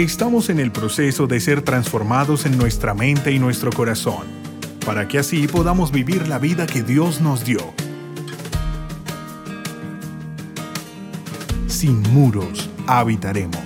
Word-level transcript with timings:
Estamos 0.00 0.48
en 0.48 0.60
el 0.60 0.72
proceso 0.72 1.26
de 1.26 1.40
ser 1.40 1.60
transformados 1.60 2.46
en 2.46 2.56
nuestra 2.56 2.94
mente 2.94 3.32
y 3.32 3.38
nuestro 3.38 3.70
corazón, 3.70 4.26
para 4.86 5.06
que 5.06 5.18
así 5.18 5.46
podamos 5.46 5.92
vivir 5.92 6.26
la 6.26 6.38
vida 6.38 6.66
que 6.66 6.82
Dios 6.82 7.20
nos 7.20 7.44
dio. 7.44 7.60
Sin 11.66 12.00
muros 12.14 12.70
habitaremos. 12.86 13.60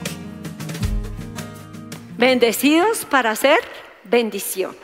Bendecidos 2.18 3.04
para 3.04 3.30
hacer 3.30 3.60
bendición. 4.02 4.74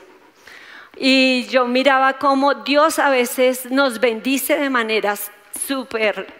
Y 0.96 1.46
yo 1.48 1.66
miraba 1.66 2.19
cómo 2.19 2.55
Dios 2.55 3.01
a 3.01 3.10
veces 3.10 3.69
nos 3.73 3.98
bendice 3.98 4.56
de 4.56 4.70
maneras 4.70 5.32
súper 5.66 6.32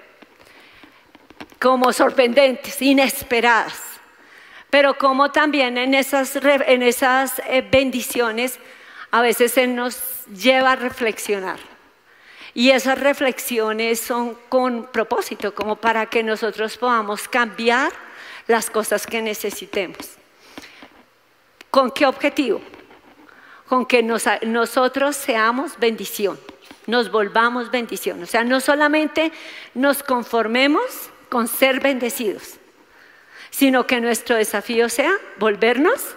como 1.59 1.93
sorprendentes, 1.93 2.81
inesperadas. 2.81 3.90
Pero 4.71 4.97
como 4.97 5.33
también 5.33 5.77
en 5.77 5.95
esas, 5.95 6.37
en 6.37 6.83
esas 6.83 7.41
eh, 7.47 7.67
bendiciones 7.69 8.59
a 9.11 9.21
veces 9.21 9.53
se 9.53 9.67
nos 9.67 10.25
lleva 10.27 10.73
a 10.73 10.77
reflexionar. 10.77 11.59
Y 12.55 12.71
esas 12.71 12.99
reflexiones 12.99 14.01
son 14.01 14.37
con 14.49 14.87
propósito, 14.87 15.55
como 15.55 15.77
para 15.77 16.07
que 16.07 16.23
nosotros 16.23 16.77
podamos 16.77 17.29
cambiar 17.29 17.93
las 18.47 18.71
cosas 18.71 19.07
que 19.07 19.23
necesitemos. 19.23 20.17
¿Con 21.71 21.91
qué 21.91 22.07
objetivo? 22.07 22.61
Con 23.69 23.87
que 23.87 24.03
nosotros 24.03 25.15
seamos 25.15 25.79
bendición, 25.79 26.39
nos 26.87 27.11
volvamos 27.13 27.71
bendición. 27.71 28.23
O 28.23 28.27
sea, 28.27 28.43
no 28.43 28.61
solamente 28.61 29.31
nos 29.75 30.03
conformemos 30.03 30.83
con 31.29 31.47
ser 31.47 31.79
bendecidos, 31.79 32.60
sino 33.51 33.87
que 33.87 34.01
nuestro 34.01 34.37
desafío 34.37 34.89
sea 34.89 35.13
volvernos 35.39 36.17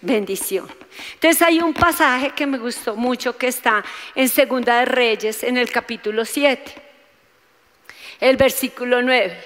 bendición. 0.00 0.68
Entonces 1.14 1.42
hay 1.42 1.60
un 1.60 1.74
pasaje 1.74 2.30
que 2.30 2.46
me 2.46 2.58
gustó 2.58 2.96
mucho 2.96 3.36
que 3.36 3.48
está 3.48 3.84
en 4.14 4.28
Segunda 4.28 4.80
de 4.80 4.84
Reyes, 4.86 5.42
en 5.42 5.56
el 5.56 5.70
capítulo 5.70 6.24
7, 6.24 6.74
el 8.20 8.36
versículo 8.36 9.02
9. 9.02 9.36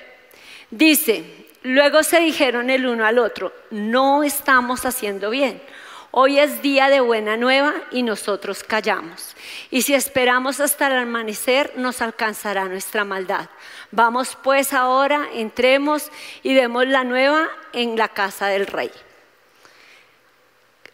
Dice, 0.70 1.48
luego 1.62 2.02
se 2.02 2.20
dijeron 2.20 2.70
el 2.70 2.86
uno 2.86 3.04
al 3.04 3.18
otro, 3.18 3.52
no 3.70 4.22
estamos 4.22 4.84
haciendo 4.84 5.30
bien. 5.30 5.60
Hoy 6.16 6.38
es 6.38 6.62
día 6.62 6.90
de 6.90 7.00
buena 7.00 7.36
nueva 7.36 7.74
y 7.90 8.04
nosotros 8.04 8.62
callamos. 8.62 9.34
Y 9.72 9.82
si 9.82 9.94
esperamos 9.94 10.60
hasta 10.60 10.86
el 10.86 10.92
amanecer, 10.92 11.72
nos 11.74 12.00
alcanzará 12.00 12.66
nuestra 12.66 13.04
maldad. 13.04 13.48
Vamos 13.90 14.38
pues 14.40 14.72
ahora, 14.72 15.26
entremos 15.32 16.12
y 16.44 16.54
demos 16.54 16.86
la 16.86 17.02
nueva 17.02 17.48
en 17.72 17.98
la 17.98 18.06
casa 18.06 18.46
del 18.46 18.68
rey. 18.68 18.92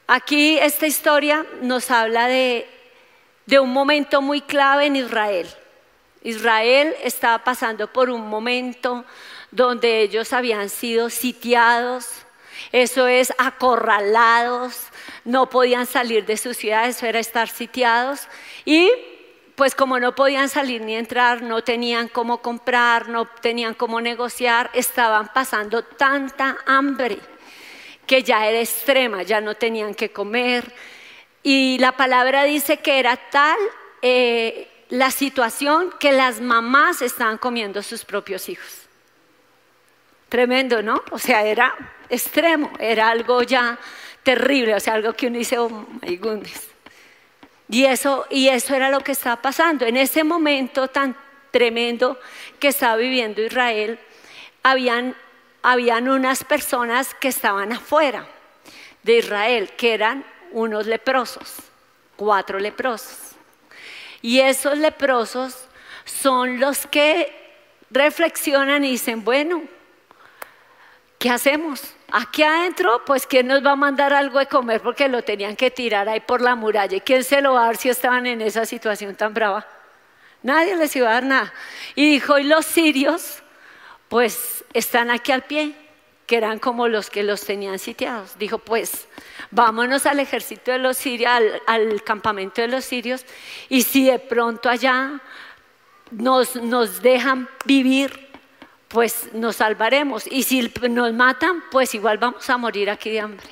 Aquí 0.06 0.56
esta 0.58 0.86
historia 0.86 1.44
nos 1.60 1.90
habla 1.90 2.26
de, 2.26 2.66
de 3.44 3.60
un 3.60 3.74
momento 3.74 4.22
muy 4.22 4.40
clave 4.40 4.86
en 4.86 4.96
Israel. 4.96 5.46
Israel 6.22 6.96
estaba 7.02 7.44
pasando 7.44 7.92
por 7.92 8.08
un 8.08 8.26
momento 8.26 9.04
donde 9.50 10.00
ellos 10.00 10.32
habían 10.32 10.70
sido 10.70 11.10
sitiados, 11.10 12.08
eso 12.72 13.06
es 13.06 13.32
acorralados, 13.38 14.86
no 15.24 15.50
podían 15.50 15.86
salir 15.86 16.24
de 16.26 16.36
sus 16.36 16.56
ciudades, 16.56 16.96
eso 16.96 17.06
era 17.06 17.18
estar 17.18 17.48
sitiados. 17.48 18.28
Y 18.64 18.90
pues 19.54 19.74
como 19.74 20.00
no 20.00 20.14
podían 20.14 20.48
salir 20.48 20.80
ni 20.80 20.94
entrar, 20.94 21.42
no 21.42 21.62
tenían 21.62 22.08
cómo 22.08 22.40
comprar, 22.40 23.08
no 23.08 23.26
tenían 23.26 23.74
cómo 23.74 24.00
negociar, 24.00 24.70
estaban 24.72 25.32
pasando 25.34 25.82
tanta 25.82 26.56
hambre 26.64 27.18
que 28.06 28.22
ya 28.22 28.48
era 28.48 28.58
extrema, 28.58 29.22
ya 29.22 29.40
no 29.40 29.54
tenían 29.54 29.94
que 29.94 30.10
comer. 30.10 30.74
Y 31.42 31.78
la 31.78 31.92
palabra 31.92 32.44
dice 32.44 32.78
que 32.78 32.98
era 32.98 33.16
tal 33.16 33.58
eh, 34.02 34.68
la 34.88 35.10
situación 35.10 35.94
que 36.00 36.12
las 36.12 36.40
mamás 36.40 37.02
estaban 37.02 37.38
comiendo 37.38 37.82
sus 37.82 38.04
propios 38.04 38.48
hijos. 38.48 38.88
Tremendo, 40.28 40.82
¿no? 40.82 41.02
O 41.10 41.18
sea, 41.18 41.44
era 41.44 41.74
extremo, 42.08 42.72
era 42.78 43.10
algo 43.10 43.42
ya 43.42 43.78
terrible, 44.22 44.74
o 44.74 44.80
sea, 44.80 44.94
algo 44.94 45.12
que 45.12 45.26
uno 45.26 45.38
dice, 45.38 45.58
oh 45.58 45.86
my 46.02 46.16
goodness. 46.16 46.68
Y 47.68 47.84
eso, 47.84 48.26
y 48.30 48.48
eso 48.48 48.74
era 48.74 48.90
lo 48.90 49.00
que 49.00 49.12
estaba 49.12 49.40
pasando. 49.40 49.86
En 49.86 49.96
ese 49.96 50.24
momento 50.24 50.88
tan 50.88 51.16
tremendo 51.50 52.18
que 52.58 52.68
estaba 52.68 52.96
viviendo 52.96 53.42
Israel, 53.42 53.98
habían, 54.62 55.16
habían 55.62 56.08
unas 56.08 56.44
personas 56.44 57.14
que 57.14 57.28
estaban 57.28 57.72
afuera 57.72 58.26
de 59.02 59.18
Israel, 59.18 59.70
que 59.76 59.94
eran 59.94 60.24
unos 60.52 60.86
leprosos, 60.86 61.54
cuatro 62.16 62.58
leprosos. 62.58 63.36
Y 64.20 64.40
esos 64.40 64.76
leprosos 64.76 65.56
son 66.04 66.60
los 66.60 66.86
que 66.86 67.32
reflexionan 67.90 68.84
y 68.84 68.92
dicen, 68.92 69.24
bueno, 69.24 69.62
¿qué 71.20 71.30
hacemos? 71.30 71.82
Aquí 72.10 72.42
adentro, 72.42 73.04
pues 73.04 73.26
¿quién 73.26 73.46
nos 73.46 73.64
va 73.64 73.72
a 73.72 73.76
mandar 73.76 74.12
algo 74.12 74.40
de 74.40 74.46
comer? 74.46 74.80
Porque 74.80 75.06
lo 75.06 75.22
tenían 75.22 75.54
que 75.54 75.70
tirar 75.70 76.08
ahí 76.08 76.18
por 76.18 76.40
la 76.40 76.56
muralla. 76.56 76.96
¿Y 76.96 77.02
quién 77.02 77.22
se 77.22 77.40
lo 77.40 77.52
va 77.52 77.64
a 77.64 77.66
dar 77.66 77.76
si 77.76 77.90
estaban 77.90 78.26
en 78.26 78.40
esa 78.40 78.66
situación 78.66 79.14
tan 79.14 79.32
brava? 79.32 79.64
Nadie 80.42 80.74
les 80.74 80.96
iba 80.96 81.10
a 81.10 81.12
dar 81.12 81.24
nada. 81.24 81.52
Y 81.94 82.10
dijo, 82.10 82.38
y 82.38 82.44
los 82.44 82.64
sirios, 82.64 83.42
pues 84.08 84.64
están 84.72 85.10
aquí 85.10 85.30
al 85.30 85.42
pie, 85.42 85.74
que 86.26 86.36
eran 86.36 86.58
como 86.58 86.88
los 86.88 87.10
que 87.10 87.22
los 87.22 87.44
tenían 87.44 87.78
sitiados. 87.78 88.38
Dijo, 88.38 88.58
pues 88.58 89.06
vámonos 89.50 90.06
al 90.06 90.20
ejército 90.20 90.72
de 90.72 90.78
los 90.78 90.96
sirios, 90.96 91.30
al, 91.30 91.62
al 91.66 92.02
campamento 92.02 92.62
de 92.62 92.68
los 92.68 92.86
sirios, 92.86 93.26
y 93.68 93.82
si 93.82 94.06
de 94.06 94.18
pronto 94.18 94.70
allá 94.70 95.20
nos, 96.10 96.56
nos 96.56 97.02
dejan 97.02 97.46
vivir, 97.66 98.29
pues 98.90 99.32
nos 99.32 99.56
salvaremos. 99.56 100.26
Y 100.26 100.42
si 100.42 100.70
nos 100.90 101.12
matan, 101.12 101.62
pues 101.70 101.94
igual 101.94 102.18
vamos 102.18 102.50
a 102.50 102.56
morir 102.58 102.90
aquí 102.90 103.10
de 103.10 103.20
hambre. 103.20 103.46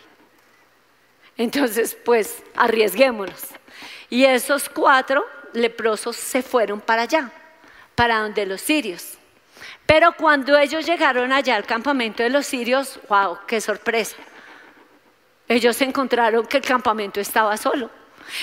Entonces, 1.36 1.96
pues 2.04 2.42
arriesguémonos. 2.56 3.46
Y 4.10 4.24
esos 4.24 4.68
cuatro 4.68 5.24
leprosos 5.52 6.16
se 6.16 6.42
fueron 6.42 6.80
para 6.80 7.02
allá, 7.02 7.30
para 7.94 8.18
donde 8.18 8.46
los 8.46 8.60
sirios. 8.60 9.16
Pero 9.86 10.12
cuando 10.12 10.58
ellos 10.58 10.84
llegaron 10.84 11.32
allá 11.32 11.54
al 11.54 11.64
campamento 11.64 12.24
de 12.24 12.30
los 12.30 12.44
sirios, 12.44 12.98
wow, 13.08 13.38
qué 13.46 13.60
sorpresa. 13.60 14.16
Ellos 15.46 15.80
encontraron 15.80 16.46
que 16.46 16.56
el 16.56 16.64
campamento 16.64 17.20
estaba 17.20 17.56
solo. 17.56 17.90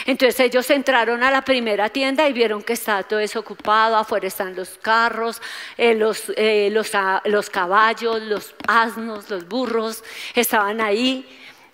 Entonces 0.05 0.39
ellos 0.39 0.69
entraron 0.69 1.23
a 1.23 1.31
la 1.31 1.43
primera 1.43 1.89
tienda 1.89 2.27
y 2.27 2.33
vieron 2.33 2.63
que 2.63 2.73
estaba 2.73 3.03
todo 3.03 3.19
desocupado, 3.19 3.95
afuera 3.95 4.27
están 4.27 4.55
los 4.55 4.77
carros, 4.77 5.41
eh, 5.77 5.95
los, 5.95 6.31
eh, 6.35 6.73
ah, 6.93 7.21
los 7.25 7.49
caballos, 7.49 8.21
los 8.21 8.55
asnos, 8.67 9.29
los 9.29 9.47
burros, 9.47 10.03
estaban 10.33 10.81
ahí, 10.81 11.27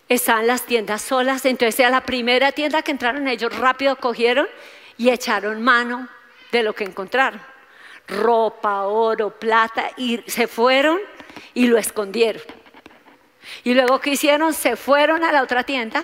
estaban 0.10 0.48
las 0.48 0.66
tiendas 0.66 1.02
solas. 1.02 1.46
Entonces 1.46 1.86
a 1.86 1.90
la 1.90 2.02
primera 2.02 2.52
tienda 2.52 2.82
que 2.82 2.92
entraron 2.92 3.28
ellos 3.28 3.58
rápido 3.58 3.96
cogieron 3.96 4.48
y 4.98 5.10
echaron 5.10 5.62
mano 5.62 6.08
de 6.52 6.64
lo 6.64 6.74
que 6.74 6.84
encontraron. 6.84 7.42
Ropa, 8.08 8.84
oro, 8.84 9.40
plata, 9.40 9.92
y 9.96 10.22
se 10.28 10.48
fueron 10.48 11.00
y 11.54 11.68
lo 11.68 11.78
escondieron. 11.78 12.42
Y 13.64 13.74
luego 13.74 14.00
que 14.00 14.12
hicieron, 14.12 14.54
se 14.54 14.76
fueron 14.76 15.24
a 15.24 15.32
la 15.32 15.42
otra 15.42 15.64
tienda 15.64 16.04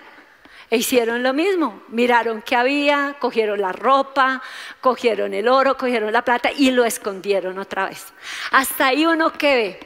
e 0.69 0.77
hicieron 0.77 1.23
lo 1.23 1.33
mismo, 1.33 1.83
miraron 1.89 2.41
qué 2.41 2.55
había, 2.55 3.15
cogieron 3.19 3.61
la 3.61 3.71
ropa, 3.71 4.41
cogieron 4.81 5.33
el 5.33 5.47
oro, 5.47 5.77
cogieron 5.77 6.11
la 6.11 6.23
plata 6.23 6.51
y 6.51 6.71
lo 6.71 6.83
escondieron 6.83 7.57
otra 7.57 7.87
vez. 7.87 8.13
Hasta 8.51 8.87
ahí 8.87 9.05
uno 9.05 9.31
que 9.31 9.55
ve, 9.55 9.79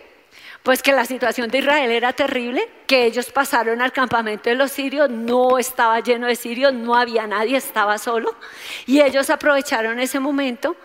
pues 0.64 0.82
que 0.82 0.92
la 0.92 1.06
situación 1.06 1.50
de 1.50 1.60
Israel 1.60 1.92
era 1.92 2.14
terrible, 2.14 2.68
que 2.88 3.06
ellos 3.06 3.32
pasaron 3.32 3.82
al 3.82 3.92
campamento 3.92 4.50
de 4.50 4.56
los 4.56 4.72
sirios, 4.72 5.10
no 5.10 5.58
estaba 5.58 6.00
lleno 6.00 6.28
de 6.28 6.36
sirios, 6.36 6.74
no 6.74 6.96
había 6.96 7.28
nadie, 7.28 7.58
estaba 7.58 7.98
solo. 7.98 8.36
Y 8.86 9.02
ellos 9.02 9.30
aprovecharon 9.30 10.00
ese 10.00 10.20
momento, 10.20 10.76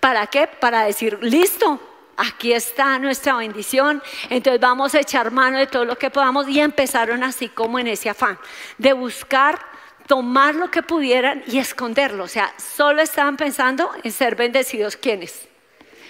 ¿para 0.00 0.26
qué? 0.26 0.46
Para 0.46 0.82
decir, 0.82 1.18
listo, 1.22 1.80
aquí 2.16 2.52
está 2.52 2.98
nuestra 2.98 3.36
bendición, 3.36 4.02
entonces 4.30 4.60
vamos 4.60 4.94
a 4.94 5.00
echar 5.00 5.30
mano 5.30 5.58
de 5.58 5.66
todo 5.66 5.84
lo 5.84 5.96
que 5.96 6.10
podamos 6.10 6.48
y 6.48 6.60
empezaron 6.60 7.22
así 7.22 7.48
como 7.48 7.78
en 7.78 7.88
ese 7.88 8.08
afán 8.10 8.38
de 8.78 8.92
buscar 8.92 9.58
tomar 10.06 10.54
lo 10.54 10.70
que 10.70 10.82
pudieran 10.82 11.42
y 11.46 11.58
esconderlo, 11.58 12.24
o 12.24 12.28
sea, 12.28 12.54
solo 12.58 13.02
estaban 13.02 13.36
pensando 13.36 13.90
en 14.02 14.12
ser 14.12 14.36
bendecidos 14.36 14.96
quienes 14.96 15.46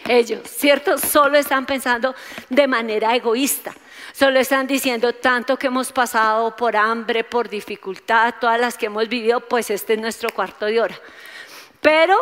ellos, 0.09 0.41
¿cierto? 0.49 0.99
Solo 0.99 1.39
están 1.39 1.67
pensando 1.67 2.15
de 2.49 2.67
manera 2.67 3.15
egoísta. 3.15 3.75
Solo 4.13 4.41
están 4.41 4.67
diciendo 4.67 5.13
tanto 5.15 5.59
que 5.59 5.67
hemos 5.67 5.93
pasado 5.93 6.57
por 6.57 6.77
hambre, 6.77 7.25
por 7.25 7.49
dificultad, 7.49 8.35
todas 8.41 8.59
las 8.59 8.79
que 8.79 8.87
hemos 8.87 9.09
vivido, 9.09 9.41
pues 9.41 9.71
este 9.71 9.95
es 9.95 10.01
nuestro 10.01 10.31
cuarto 10.31 10.67
de 10.67 10.81
hora. 10.81 10.99
Pero 11.81 12.17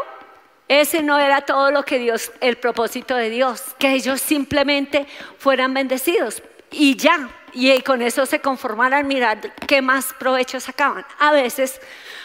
ese 0.68 1.02
no 1.02 1.18
era 1.18 1.42
todo 1.42 1.70
lo 1.70 1.84
que 1.84 1.98
Dios, 1.98 2.32
el 2.40 2.56
propósito 2.56 3.14
de 3.16 3.30
Dios, 3.30 3.62
que 3.78 3.92
ellos 3.92 4.20
simplemente 4.20 5.06
fueran 5.38 5.74
bendecidos 5.74 6.42
y 6.70 6.96
ya, 6.96 7.28
y 7.52 7.80
con 7.82 8.02
eso 8.02 8.26
se 8.26 8.40
conformaran, 8.40 9.06
mirar 9.06 9.54
qué 9.66 9.82
más 9.82 10.12
provecho 10.14 10.58
sacaban. 10.60 11.04
A 11.18 11.32
veces, 11.32 11.80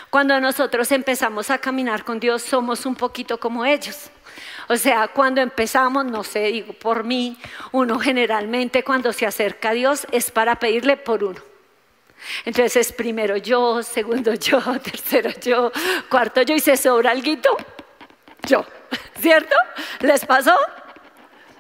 cuando 0.10 0.40
nosotros 0.40 0.92
empezamos 0.92 1.50
a 1.52 1.60
caminar 1.60 2.04
con 2.04 2.20
Dios, 2.20 2.42
somos 2.42 2.86
un 2.86 2.96
poquito 2.96 3.40
como 3.40 3.66
ellos. 3.66 4.10
O 4.68 4.78
sea, 4.78 5.08
cuando 5.08 5.42
empezamos, 5.42 6.06
no 6.06 6.24
sé, 6.24 6.46
digo 6.46 6.74
por 6.74 7.04
mí, 7.04 7.38
uno 7.72 8.00
generalmente 8.00 8.84
cuando 8.84 9.14
se 9.14 9.26
acerca 9.26 9.70
a 9.70 9.74
Dios 9.74 10.08
es 10.12 10.32
para 10.32 10.56
pedirle 10.58 10.98
por 10.98 11.24
uno. 11.24 11.42
Entonces, 12.46 12.92
primero 12.92 13.38
yo, 13.38 13.84
segundo 13.84 14.34
yo, 14.34 14.62
tercero 14.84 15.32
yo, 15.42 15.72
cuarto 16.10 16.42
yo 16.42 16.56
y 16.56 16.60
se 16.60 16.78
sobra 16.78 17.12
algo, 17.12 17.32
yo, 18.48 18.66
¿cierto? 19.20 19.56
¿Les 20.00 20.26
pasó? 20.26 20.56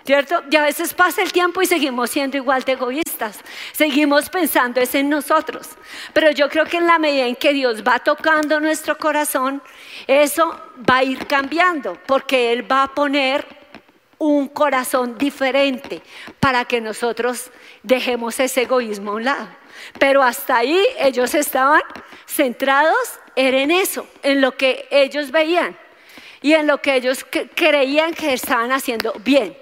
¿Cierto? 0.06 0.42
Y 0.50 0.56
a 0.56 0.64
veces 0.64 0.94
pasa 0.96 1.22
el 1.22 1.32
tiempo 1.32 1.62
y 1.62 1.68
seguimos 1.68 2.10
siendo 2.10 2.36
igual 2.36 2.64
de 2.64 2.72
egoístas. 2.72 3.42
Seguimos 3.74 4.28
pensando 4.28 4.82
es 4.82 4.96
en 4.96 5.08
nosotros. 5.08 5.70
Pero 6.14 6.32
yo 6.32 6.50
creo 6.50 6.66
que 6.66 6.78
en 6.78 6.88
la 6.88 6.98
medida 6.98 7.28
en 7.28 7.36
que 7.36 7.54
Dios 7.54 7.84
va 7.84 8.00
tocando 8.00 8.60
nuestro 8.60 8.98
corazón, 8.98 9.62
eso 10.08 10.60
va 10.90 10.98
a 10.98 11.04
ir 11.04 11.28
cambiando, 11.28 11.96
porque 12.08 12.52
Él 12.52 12.70
va 12.72 12.84
a 12.84 12.88
poner 12.88 13.46
un 14.18 14.48
corazón 14.48 15.16
diferente 15.16 16.02
para 16.40 16.66
que 16.66 16.82
nosotros 16.82 17.52
dejemos 17.84 18.40
ese 18.40 18.64
egoísmo 18.64 19.12
a 19.12 19.16
un 19.16 19.26
lado. 19.26 19.48
Pero 20.00 20.24
hasta 20.24 20.58
ahí 20.58 20.84
ellos 20.98 21.36
estaban 21.36 21.84
centrados 22.26 23.20
en 23.36 23.70
eso, 23.70 24.08
en 24.24 24.42
lo 24.42 24.58
que 24.58 24.88
ellos 24.90 25.30
veían 25.30 25.78
y 26.42 26.54
en 26.54 26.68
lo 26.68 26.82
que 26.82 26.96
ellos 26.96 27.26
creían 27.56 28.14
que 28.14 28.34
estaban 28.34 28.72
haciendo 28.72 29.14
bien 29.24 29.56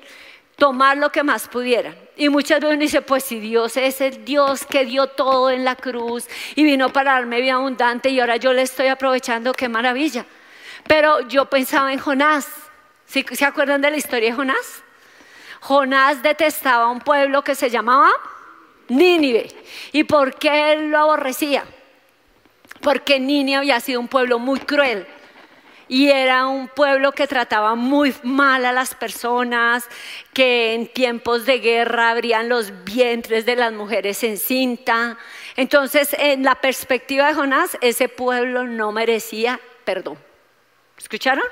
tomar 0.57 0.97
lo 0.97 1.11
que 1.11 1.23
más 1.23 1.47
pudieran. 1.47 1.95
Y 2.17 2.29
muchas 2.29 2.59
veces 2.59 2.79
dice, 2.79 3.01
pues 3.01 3.23
si 3.23 3.39
Dios 3.39 3.77
es 3.77 4.01
el 4.01 4.25
Dios 4.25 4.65
que 4.65 4.85
dio 4.85 5.07
todo 5.07 5.51
en 5.51 5.63
la 5.63 5.75
cruz 5.75 6.25
y 6.55 6.63
vino 6.63 6.91
para 6.91 7.13
darme 7.13 7.39
vida 7.39 7.53
abundante 7.53 8.09
y 8.09 8.19
ahora 8.19 8.37
yo 8.37 8.51
le 8.53 8.63
estoy 8.63 8.87
aprovechando, 8.87 9.53
qué 9.53 9.69
maravilla. 9.69 10.25
Pero 10.87 11.27
yo 11.27 11.45
pensaba 11.45 11.93
en 11.93 11.99
Jonás. 11.99 12.47
¿Se 13.05 13.45
acuerdan 13.45 13.81
de 13.81 13.91
la 13.91 13.97
historia 13.97 14.31
de 14.31 14.35
Jonás? 14.35 14.83
Jonás 15.61 16.21
detestaba 16.23 16.85
a 16.85 16.89
un 16.89 16.99
pueblo 16.99 17.43
que 17.43 17.55
se 17.55 17.69
llamaba 17.69 18.09
Nínive. 18.89 19.47
¿Y 19.91 20.03
por 20.05 20.35
qué 20.35 20.73
él 20.73 20.89
lo 20.89 20.99
aborrecía? 20.99 21.65
Porque 22.81 23.19
Nínive 23.19 23.57
había 23.57 23.79
sido 23.79 23.99
un 23.99 24.07
pueblo 24.07 24.39
muy 24.39 24.59
cruel 24.59 25.07
y 25.89 26.09
era 26.09 26.47
un 26.47 26.67
pueblo 26.67 27.11
que 27.11 27.27
trataba 27.27 27.75
muy 27.75 28.13
mal 28.23 28.65
a 28.65 28.71
las 28.71 28.95
personas, 28.95 29.87
que 30.33 30.73
en 30.73 30.87
tiempos 30.87 31.45
de 31.45 31.59
guerra 31.59 32.11
abrían 32.11 32.49
los 32.49 32.83
vientres 32.83 33.45
de 33.45 33.55
las 33.55 33.73
mujeres 33.73 34.23
en 34.23 34.37
cinta. 34.37 35.17
Entonces, 35.55 36.15
en 36.19 36.43
la 36.43 36.55
perspectiva 36.55 37.27
de 37.27 37.33
Jonás, 37.33 37.77
ese 37.81 38.09
pueblo 38.09 38.63
no 38.65 38.91
merecía 38.91 39.59
perdón. 39.87 40.17
¿Escucharon? 40.97 41.45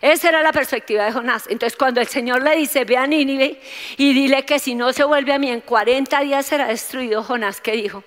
Esa 0.00 0.28
era 0.28 0.40
la 0.40 0.52
perspectiva 0.52 1.04
de 1.04 1.10
Jonás. 1.10 1.46
Entonces, 1.48 1.76
cuando 1.76 2.00
el 2.00 2.06
Señor 2.06 2.44
le 2.44 2.54
dice, 2.54 2.84
ve 2.84 2.96
a 2.96 3.08
Nínive 3.08 3.60
y 3.96 4.14
dile 4.14 4.44
que 4.44 4.60
si 4.60 4.76
no 4.76 4.92
se 4.92 5.02
vuelve 5.02 5.32
a 5.32 5.38
mí 5.40 5.50
en 5.50 5.62
40 5.62 6.20
días 6.20 6.46
será 6.46 6.68
destruido, 6.68 7.24
Jonás, 7.24 7.60
¿qué 7.60 7.72
dijo? 7.72 8.04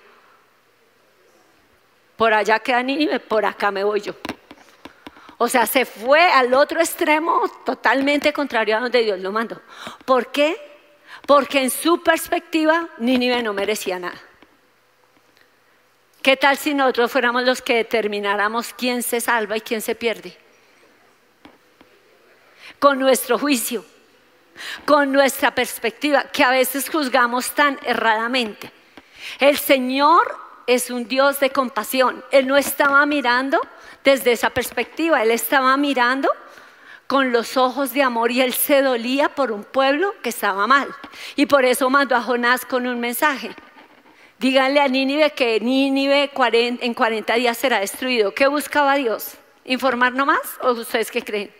Por 2.16 2.32
allá 2.32 2.58
queda 2.60 2.82
Nínive, 2.82 3.20
por 3.20 3.44
acá 3.44 3.70
me 3.70 3.84
voy 3.84 4.00
yo. 4.00 4.14
O 5.42 5.48
sea, 5.48 5.64
se 5.64 5.86
fue 5.86 6.20
al 6.20 6.52
otro 6.52 6.80
extremo 6.80 7.48
totalmente 7.64 8.30
contrario 8.30 8.76
a 8.76 8.80
donde 8.80 9.02
Dios 9.02 9.18
lo 9.20 9.32
mandó. 9.32 9.58
¿Por 10.04 10.30
qué? 10.30 10.54
Porque 11.26 11.62
en 11.62 11.70
su 11.70 12.02
perspectiva 12.02 12.90
Nínive 12.98 13.42
no 13.42 13.54
merecía 13.54 13.98
nada. 13.98 14.20
¿Qué 16.20 16.36
tal 16.36 16.58
si 16.58 16.74
nosotros 16.74 17.10
fuéramos 17.10 17.42
los 17.44 17.62
que 17.62 17.76
determináramos 17.76 18.74
quién 18.74 19.02
se 19.02 19.18
salva 19.22 19.56
y 19.56 19.62
quién 19.62 19.80
se 19.80 19.94
pierde? 19.94 20.36
Con 22.78 22.98
nuestro 22.98 23.38
juicio, 23.38 23.82
con 24.84 25.10
nuestra 25.10 25.54
perspectiva, 25.54 26.24
que 26.24 26.44
a 26.44 26.50
veces 26.50 26.90
juzgamos 26.90 27.52
tan 27.52 27.80
erradamente. 27.86 28.70
El 29.38 29.56
Señor 29.56 30.36
es 30.66 30.90
un 30.90 31.08
Dios 31.08 31.40
de 31.40 31.48
compasión. 31.48 32.22
Él 32.30 32.46
no 32.46 32.58
estaba 32.58 33.06
mirando 33.06 33.58
desde 34.04 34.32
esa 34.32 34.50
perspectiva. 34.50 35.22
Él 35.22 35.30
estaba 35.30 35.76
mirando 35.76 36.30
con 37.06 37.32
los 37.32 37.56
ojos 37.56 37.92
de 37.92 38.02
amor 38.02 38.30
y 38.30 38.40
él 38.40 38.52
se 38.52 38.82
dolía 38.82 39.30
por 39.30 39.50
un 39.50 39.64
pueblo 39.64 40.14
que 40.22 40.28
estaba 40.28 40.66
mal. 40.66 40.94
Y 41.36 41.46
por 41.46 41.64
eso 41.64 41.90
mandó 41.90 42.14
a 42.14 42.22
Jonás 42.22 42.64
con 42.64 42.86
un 42.86 43.00
mensaje. 43.00 43.50
Díganle 44.38 44.80
a 44.80 44.88
Nínive 44.88 45.30
que 45.32 45.60
Nínive 45.60 46.30
en 46.32 46.94
40 46.94 47.34
días 47.34 47.58
será 47.58 47.80
destruido. 47.80 48.32
¿Qué 48.32 48.46
buscaba 48.46 48.94
Dios? 48.94 49.34
¿Informar 49.64 50.12
nomás? 50.12 50.40
¿O 50.62 50.70
ustedes 50.70 51.10
qué 51.10 51.22
creen? 51.22 51.50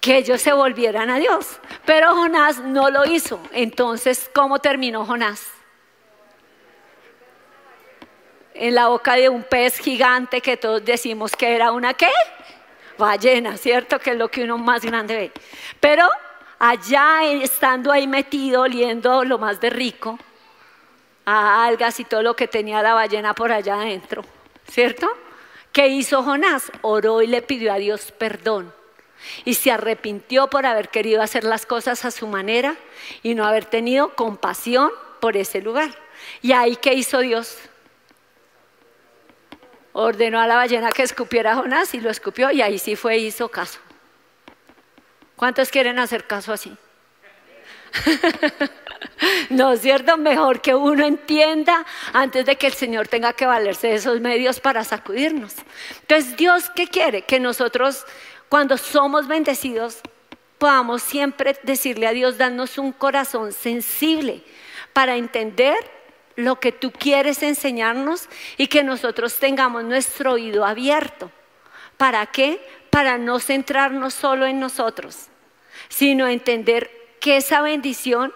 Que 0.00 0.18
ellos 0.18 0.42
se 0.42 0.52
volvieran 0.52 1.08
a 1.08 1.18
Dios. 1.18 1.60
Pero 1.86 2.14
Jonás 2.14 2.58
no 2.58 2.90
lo 2.90 3.06
hizo. 3.06 3.40
Entonces, 3.52 4.30
¿cómo 4.34 4.58
terminó 4.58 5.06
Jonás? 5.06 5.57
En 8.58 8.74
la 8.74 8.88
boca 8.88 9.14
de 9.14 9.28
un 9.28 9.44
pez 9.44 9.78
gigante 9.78 10.40
que 10.40 10.56
todos 10.56 10.84
decimos 10.84 11.32
que 11.36 11.54
era 11.54 11.70
una 11.72 11.94
qué? 11.94 12.10
Ballena, 12.98 13.56
¿cierto? 13.56 14.00
Que 14.00 14.10
es 14.10 14.16
lo 14.16 14.28
que 14.28 14.42
uno 14.42 14.58
más 14.58 14.84
grande 14.84 15.14
ve. 15.14 15.32
Pero 15.78 16.08
allá 16.58 17.22
estando 17.24 17.92
ahí 17.92 18.08
metido, 18.08 18.62
oliendo 18.62 19.24
lo 19.24 19.38
más 19.38 19.60
de 19.60 19.70
rico, 19.70 20.18
a 21.24 21.66
algas 21.66 22.00
y 22.00 22.04
todo 22.04 22.22
lo 22.22 22.34
que 22.34 22.48
tenía 22.48 22.82
la 22.82 22.94
ballena 22.94 23.34
por 23.34 23.52
allá 23.52 23.74
adentro, 23.74 24.24
¿cierto? 24.66 25.08
¿Qué 25.72 25.86
hizo 25.88 26.24
Jonás? 26.24 26.72
Oró 26.82 27.22
y 27.22 27.28
le 27.28 27.42
pidió 27.42 27.72
a 27.72 27.76
Dios 27.76 28.12
perdón. 28.12 28.74
Y 29.44 29.54
se 29.54 29.70
arrepintió 29.70 30.48
por 30.48 30.66
haber 30.66 30.88
querido 30.88 31.22
hacer 31.22 31.44
las 31.44 31.66
cosas 31.66 32.04
a 32.04 32.10
su 32.10 32.26
manera 32.26 32.76
y 33.22 33.34
no 33.34 33.44
haber 33.44 33.64
tenido 33.64 34.14
compasión 34.14 34.90
por 35.20 35.36
ese 35.36 35.60
lugar. 35.60 35.90
¿Y 36.42 36.52
ahí 36.52 36.76
qué 36.76 36.94
hizo 36.94 37.20
Dios? 37.20 37.58
Ordenó 40.00 40.40
a 40.40 40.46
la 40.46 40.54
ballena 40.54 40.90
que 40.92 41.02
escupiera 41.02 41.52
a 41.52 41.56
Jonás 41.56 41.92
y 41.92 42.00
lo 42.00 42.08
escupió 42.08 42.52
y 42.52 42.62
ahí 42.62 42.78
sí 42.78 42.94
fue 42.94 43.18
hizo 43.18 43.48
caso. 43.48 43.80
¿Cuántos 45.34 45.70
quieren 45.70 45.98
hacer 45.98 46.24
caso 46.24 46.52
así? 46.52 46.76
no 49.50 49.72
es 49.72 49.80
cierto, 49.80 50.16
mejor 50.16 50.60
que 50.60 50.74
uno 50.74 51.04
entienda 51.04 51.84
antes 52.12 52.46
de 52.46 52.54
que 52.54 52.68
el 52.68 52.74
Señor 52.74 53.08
tenga 53.08 53.32
que 53.32 53.46
valerse 53.46 53.88
de 53.88 53.94
esos 53.94 54.20
medios 54.20 54.60
para 54.60 54.84
sacudirnos. 54.84 55.54
Entonces, 56.02 56.36
Dios, 56.36 56.70
¿qué 56.76 56.86
quiere? 56.86 57.22
Que 57.22 57.40
nosotros, 57.40 58.04
cuando 58.48 58.76
somos 58.76 59.26
bendecidos, 59.26 60.00
podamos 60.58 61.02
siempre 61.02 61.58
decirle 61.64 62.06
a 62.06 62.12
Dios, 62.12 62.38
danos 62.38 62.78
un 62.78 62.92
corazón 62.92 63.52
sensible 63.52 64.44
para 64.92 65.16
entender 65.16 65.97
lo 66.38 66.60
que 66.60 66.70
tú 66.70 66.92
quieres 66.92 67.42
enseñarnos 67.42 68.28
y 68.56 68.68
que 68.68 68.84
nosotros 68.84 69.34
tengamos 69.40 69.82
nuestro 69.82 70.34
oído 70.34 70.64
abierto. 70.64 71.32
¿Para 71.96 72.26
qué? 72.26 72.64
Para 72.90 73.18
no 73.18 73.40
centrarnos 73.40 74.14
solo 74.14 74.46
en 74.46 74.60
nosotros, 74.60 75.26
sino 75.88 76.28
entender 76.28 76.92
que 77.20 77.38
esa 77.38 77.60
bendición 77.60 78.32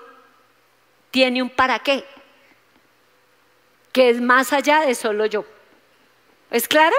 tiene 1.13 1.43
un 1.43 1.51
para 1.51 1.79
qué, 1.79 2.05
que 3.93 4.11
es 4.11 4.21
más 4.21 4.53
allá 4.53 4.81
de 4.81 4.97
solo 4.97 5.27
yo. 5.27 5.45
¿Es 6.51 6.67
claro? 6.67 6.97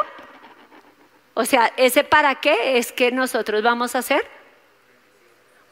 O 1.34 1.44
sea, 1.44 1.74
ese 1.76 2.06
para 2.06 2.36
qué 2.36 2.78
es 2.78 2.94
que 2.94 3.12
nosotros 3.12 3.62
vamos 3.62 3.94
a 3.96 4.00
hacer 4.00 4.26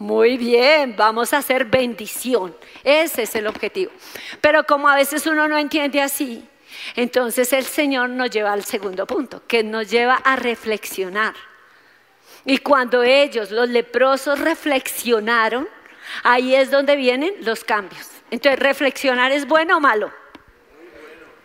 muy 0.02 0.38
bien, 0.38 0.96
vamos 0.98 1.32
a 1.32 1.38
hacer 1.38 1.66
bendición. 1.66 2.56
Ese 2.84 3.24
es 3.24 3.36
el 3.36 3.48
objetivo. 3.48 3.92
Pero 4.42 4.66
como 4.66 4.90
a 4.90 4.96
veces 4.96 5.26
uno 5.28 5.48
no 5.48 5.58
entiende 5.58 6.02
así, 6.02 6.44
entonces 6.96 7.54
el 7.54 7.64
Señor 7.64 8.10
nos 8.10 8.30
lleva 8.32 8.52
al 8.52 8.64
segundo 8.64 9.06
punto, 9.06 9.44
que 9.48 9.64
nos 9.64 9.90
lleva 9.90 10.16
a 10.16 10.36
reflexionar. 10.36 11.36
Y 12.46 12.58
cuando 12.58 13.04
ellos, 13.04 13.52
los 13.52 13.70
leprosos, 13.70 14.40
reflexionaron, 14.40 15.70
ahí 16.24 16.56
es 16.56 16.72
donde 16.72 16.96
vienen 16.96 17.34
los 17.42 17.64
cambios. 17.64 18.10
Entonces, 18.32 18.60
¿reflexionar 18.60 19.32
es 19.32 19.48
bueno 19.48 19.78
o 19.78 19.80
malo? 19.80 20.12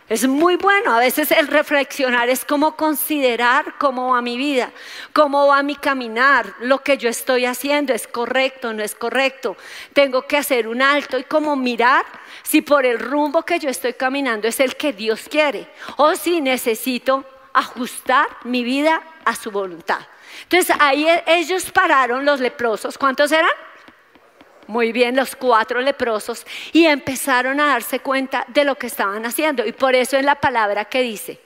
Es 0.08 0.28
muy 0.28 0.54
bueno, 0.54 0.94
a 0.94 1.00
veces 1.00 1.32
el 1.32 1.48
reflexionar 1.48 2.28
es 2.28 2.44
como 2.44 2.76
considerar 2.76 3.74
cómo 3.76 4.12
va 4.12 4.22
mi 4.22 4.36
vida, 4.36 4.70
cómo 5.12 5.48
va 5.48 5.64
mi 5.64 5.74
caminar, 5.74 6.54
lo 6.60 6.78
que 6.78 6.96
yo 6.96 7.08
estoy 7.08 7.44
haciendo 7.44 7.92
es 7.92 8.06
correcto, 8.06 8.72
no 8.72 8.84
es 8.84 8.94
correcto. 8.94 9.56
Tengo 9.94 10.22
que 10.22 10.36
hacer 10.36 10.68
un 10.68 10.80
alto 10.80 11.18
y 11.18 11.24
como 11.24 11.56
mirar 11.56 12.04
si 12.44 12.62
por 12.62 12.86
el 12.86 13.00
rumbo 13.00 13.42
que 13.42 13.58
yo 13.58 13.68
estoy 13.68 13.94
caminando 13.94 14.46
es 14.46 14.60
el 14.60 14.76
que 14.76 14.92
Dios 14.92 15.26
quiere 15.28 15.68
o 15.96 16.14
si 16.14 16.40
necesito 16.40 17.24
ajustar 17.52 18.28
mi 18.44 18.62
vida 18.62 19.02
a 19.24 19.34
su 19.34 19.50
voluntad. 19.50 20.00
Entonces 20.44 20.76
ahí 20.78 21.08
ellos 21.26 21.72
pararon 21.72 22.24
los 22.24 22.38
leprosos, 22.38 22.96
¿cuántos 22.96 23.32
eran? 23.32 23.50
Muy 24.66 24.92
bien, 24.92 25.16
los 25.16 25.36
cuatro 25.36 25.80
leprosos, 25.80 26.46
y 26.72 26.86
empezaron 26.86 27.60
a 27.60 27.68
darse 27.68 28.00
cuenta 28.00 28.44
de 28.48 28.64
lo 28.64 28.76
que 28.76 28.86
estaban 28.86 29.24
haciendo. 29.26 29.64
Y 29.64 29.72
por 29.72 29.94
eso 29.94 30.16
en 30.16 30.26
la 30.26 30.36
palabra 30.36 30.84
que 30.86 31.02
dice, 31.02 31.40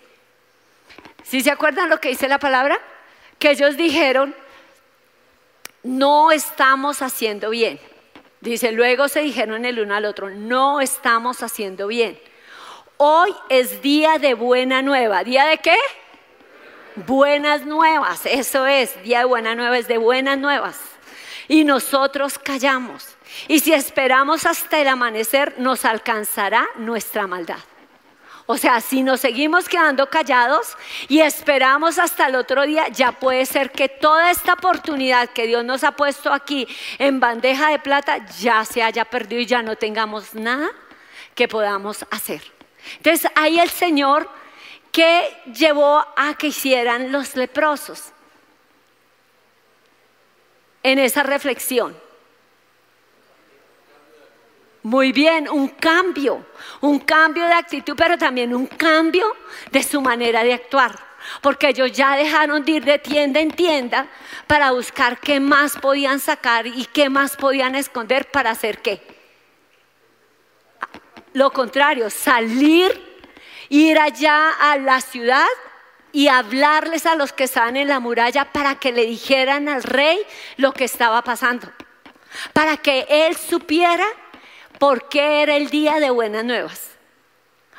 ¿sí 1.22 1.40
se 1.40 1.50
acuerdan 1.50 1.90
lo 1.90 2.00
que 2.00 2.10
dice 2.10 2.28
la 2.28 2.38
palabra? 2.38 2.78
Que 3.38 3.50
ellos 3.50 3.76
dijeron, 3.76 4.34
no 5.82 6.30
estamos 6.30 7.02
haciendo 7.02 7.50
bien. 7.50 7.80
Dice, 8.40 8.72
luego 8.72 9.08
se 9.08 9.20
dijeron 9.20 9.64
el 9.64 9.80
uno 9.80 9.94
al 9.94 10.06
otro, 10.06 10.30
no 10.30 10.80
estamos 10.80 11.42
haciendo 11.42 11.86
bien. 11.86 12.18
Hoy 12.96 13.34
es 13.48 13.82
día 13.82 14.18
de 14.18 14.34
buena 14.34 14.82
nueva. 14.82 15.24
¿Día 15.24 15.46
de 15.46 15.58
qué? 15.58 15.76
Buenas 16.96 17.64
nuevas, 17.64 18.26
eso 18.26 18.66
es, 18.66 19.00
día 19.02 19.20
de 19.20 19.24
buena 19.24 19.54
nueva 19.54 19.78
es 19.78 19.86
de 19.88 19.96
buenas 19.96 20.38
nuevas. 20.38 20.89
Y 21.50 21.64
nosotros 21.64 22.38
callamos. 22.38 23.04
Y 23.48 23.58
si 23.58 23.72
esperamos 23.72 24.46
hasta 24.46 24.80
el 24.80 24.86
amanecer, 24.86 25.56
nos 25.58 25.84
alcanzará 25.84 26.64
nuestra 26.76 27.26
maldad. 27.26 27.58
O 28.46 28.56
sea, 28.56 28.80
si 28.80 29.02
nos 29.02 29.18
seguimos 29.18 29.68
quedando 29.68 30.08
callados 30.08 30.76
y 31.08 31.18
esperamos 31.18 31.98
hasta 31.98 32.28
el 32.28 32.36
otro 32.36 32.62
día, 32.62 32.86
ya 32.86 33.10
puede 33.10 33.46
ser 33.46 33.72
que 33.72 33.88
toda 33.88 34.30
esta 34.30 34.52
oportunidad 34.52 35.30
que 35.30 35.48
Dios 35.48 35.64
nos 35.64 35.82
ha 35.82 35.90
puesto 35.90 36.32
aquí 36.32 36.68
en 37.00 37.18
bandeja 37.18 37.70
de 37.70 37.80
plata 37.80 38.24
ya 38.38 38.64
se 38.64 38.84
haya 38.84 39.04
perdido 39.04 39.42
y 39.42 39.46
ya 39.46 39.60
no 39.60 39.74
tengamos 39.74 40.36
nada 40.36 40.70
que 41.34 41.48
podamos 41.48 42.06
hacer. 42.12 42.42
Entonces 42.98 43.28
ahí 43.34 43.58
el 43.58 43.70
Señor 43.70 44.30
que 44.92 45.36
llevó 45.52 46.06
a 46.16 46.34
que 46.38 46.46
hicieran 46.46 47.10
los 47.10 47.34
leprosos 47.34 48.12
en 50.82 50.98
esa 50.98 51.22
reflexión. 51.22 51.96
Muy 54.82 55.12
bien, 55.12 55.48
un 55.48 55.68
cambio, 55.68 56.46
un 56.80 57.00
cambio 57.00 57.44
de 57.44 57.52
actitud, 57.52 57.94
pero 57.96 58.16
también 58.16 58.54
un 58.54 58.66
cambio 58.66 59.36
de 59.70 59.82
su 59.82 60.00
manera 60.00 60.42
de 60.42 60.54
actuar. 60.54 60.98
Porque 61.42 61.68
ellos 61.68 61.92
ya 61.92 62.16
dejaron 62.16 62.64
de 62.64 62.72
ir 62.72 62.84
de 62.84 62.98
tienda 62.98 63.40
en 63.40 63.50
tienda 63.50 64.06
para 64.46 64.70
buscar 64.70 65.18
qué 65.20 65.38
más 65.38 65.76
podían 65.76 66.18
sacar 66.18 66.66
y 66.66 66.86
qué 66.86 67.10
más 67.10 67.36
podían 67.36 67.74
esconder 67.74 68.30
para 68.30 68.50
hacer 68.50 68.80
qué. 68.80 69.02
Lo 71.34 71.52
contrario, 71.52 72.08
salir, 72.08 72.90
ir 73.68 73.98
allá 73.98 74.50
a 74.58 74.78
la 74.78 75.02
ciudad 75.02 75.46
y 76.12 76.28
hablarles 76.28 77.06
a 77.06 77.14
los 77.14 77.32
que 77.32 77.44
estaban 77.44 77.76
en 77.76 77.88
la 77.88 78.00
muralla 78.00 78.52
para 78.52 78.76
que 78.76 78.92
le 78.92 79.06
dijeran 79.06 79.68
al 79.68 79.82
rey 79.82 80.18
lo 80.56 80.72
que 80.72 80.84
estaba 80.84 81.22
pasando. 81.22 81.70
Para 82.52 82.76
que 82.76 83.06
él 83.08 83.36
supiera 83.36 84.06
¿Por 84.80 85.10
qué 85.10 85.42
era 85.42 85.56
el 85.56 85.68
día 85.68 86.00
de 86.00 86.08
buenas 86.08 86.42
nuevas? 86.42 86.88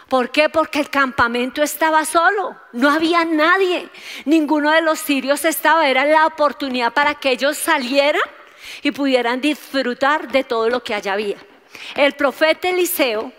¿Por 0.08 0.30
qué? 0.30 0.50
Porque 0.50 0.80
el 0.80 0.92
campamento 0.92 1.64
estaba 1.64 2.06
solo, 2.06 2.56
no 2.74 2.92
había 2.92 3.26
nadie, 3.26 3.90
ninguno 4.26 4.70
de 4.70 4.84
los 4.84 5.00
sirios 5.00 5.44
estaba, 5.44 5.90
era 5.90 6.06
la 6.06 6.28
oportunidad 6.28 6.94
para 6.94 7.16
que 7.16 7.32
ellos 7.32 7.58
salieran 7.58 8.22
y 8.84 8.92
pudieran 8.92 9.42
disfrutar 9.42 10.28
de 10.32 10.44
todo 10.44 10.70
lo 10.70 10.84
que 10.84 10.94
allá 10.94 11.14
había. 11.14 11.38
El 11.96 12.14
profeta 12.14 12.70
Eliseo, 12.70 13.34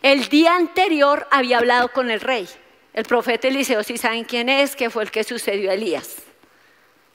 el 0.00 0.30
día 0.30 0.56
anterior 0.56 1.28
había 1.30 1.58
hablado 1.58 1.88
con 1.92 2.10
el 2.10 2.22
rey. 2.22 2.48
El 2.94 3.04
profeta 3.04 3.48
Eliseo, 3.48 3.82
si 3.82 3.96
saben 3.96 4.24
quién 4.24 4.48
es, 4.48 4.76
que 4.76 4.90
fue 4.90 5.04
el 5.04 5.10
que 5.10 5.24
sucedió 5.24 5.70
a 5.70 5.74
Elías 5.74 6.16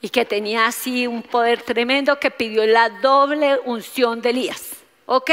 y 0.00 0.08
que 0.08 0.24
tenía 0.24 0.66
así 0.66 1.06
un 1.06 1.22
poder 1.22 1.62
tremendo 1.62 2.18
que 2.18 2.30
pidió 2.30 2.66
la 2.66 2.88
doble 2.88 3.58
unción 3.64 4.20
de 4.20 4.30
Elías. 4.30 4.72
¿Ok? 5.06 5.30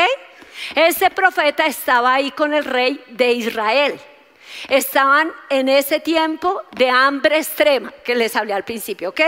Ese 0.76 1.10
profeta 1.10 1.66
estaba 1.66 2.14
ahí 2.14 2.32
con 2.32 2.54
el 2.54 2.64
rey 2.64 3.04
de 3.10 3.34
Israel. 3.34 4.00
Estaban 4.70 5.34
en 5.50 5.68
ese 5.68 6.00
tiempo 6.00 6.62
de 6.72 6.90
hambre 6.90 7.38
extrema 7.38 7.92
que 8.04 8.16
les 8.16 8.36
hablé 8.36 8.54
al 8.54 8.64
principio, 8.64 9.10
¿ok? 9.10 9.22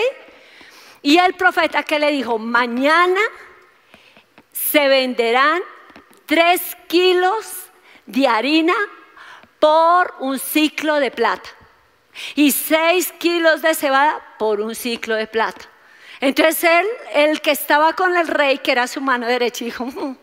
Y 1.01 1.17
el 1.17 1.33
profeta 1.33 1.83
que 1.83 2.00
le 2.00 2.12
dijo, 2.12 2.39
mañana 2.39 3.19
se 4.51 4.88
venderán 4.88 5.62
tres 6.25 6.77
kilos 6.88 7.45
de 8.05 8.27
harina 8.27 8.74
por 9.59 10.15
un 10.19 10.39
ciclo 10.39 10.95
de 10.99 11.11
plata 11.11 11.49
y 12.35 12.51
seis 12.51 13.11
kilos 13.19 13.61
de 13.61 13.75
cebada 13.75 14.21
por 14.37 14.61
un 14.61 14.75
ciclo 14.75 15.15
de 15.15 15.27
plata. 15.27 15.65
Entonces 16.19 16.63
él, 16.63 16.87
el 17.13 17.41
que 17.41 17.51
estaba 17.51 17.93
con 17.93 18.15
el 18.17 18.27
rey, 18.27 18.57
que 18.59 18.71
era 18.71 18.87
su 18.87 19.01
mano 19.01 19.27
derecha, 19.27 19.65
dijo, 19.65 19.85
mm, 19.85 20.15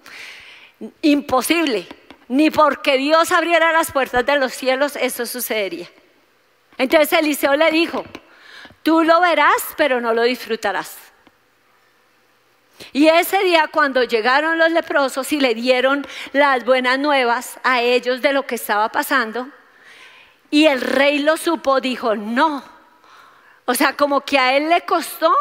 imposible, 1.03 1.87
ni 2.29 2.51
porque 2.51 2.97
Dios 2.97 3.31
abriera 3.31 3.73
las 3.73 3.93
puertas 3.93 4.27
de 4.27 4.39
los 4.39 4.53
cielos 4.53 4.97
eso 4.97 5.25
sucedería. 5.25 5.89
Entonces 6.79 7.13
Eliseo 7.13 7.55
le 7.55 7.71
dijo, 7.71 8.05
tú 8.83 9.05
lo 9.05 9.21
verás, 9.21 9.63
pero 9.77 10.01
no 10.01 10.13
lo 10.13 10.23
disfrutarás. 10.23 10.97
Y 12.93 13.09
ese 13.09 13.39
día 13.43 13.69
cuando 13.69 14.03
llegaron 14.05 14.59
los 14.59 14.71
leprosos 14.71 15.33
y 15.33 15.41
le 15.41 15.55
dieron 15.55 16.07
las 16.33 16.65
buenas 16.65 16.99
nuevas 16.99 17.59
a 17.63 17.81
ellos 17.81 18.23
de 18.23 18.33
lo 18.33 18.47
que 18.47 18.55
estaba 18.55 18.89
pasando, 18.89 19.49
y 20.51 20.67
el 20.67 20.81
rey 20.81 21.19
lo 21.19 21.37
supo, 21.37 21.81
dijo, 21.81 22.15
no. 22.15 22.63
O 23.65 23.75
sea, 23.75 23.97
como 23.97 24.21
que 24.21 24.39
a 24.39 24.57
él 24.57 24.69
le 24.69 24.83
costó 24.83 25.35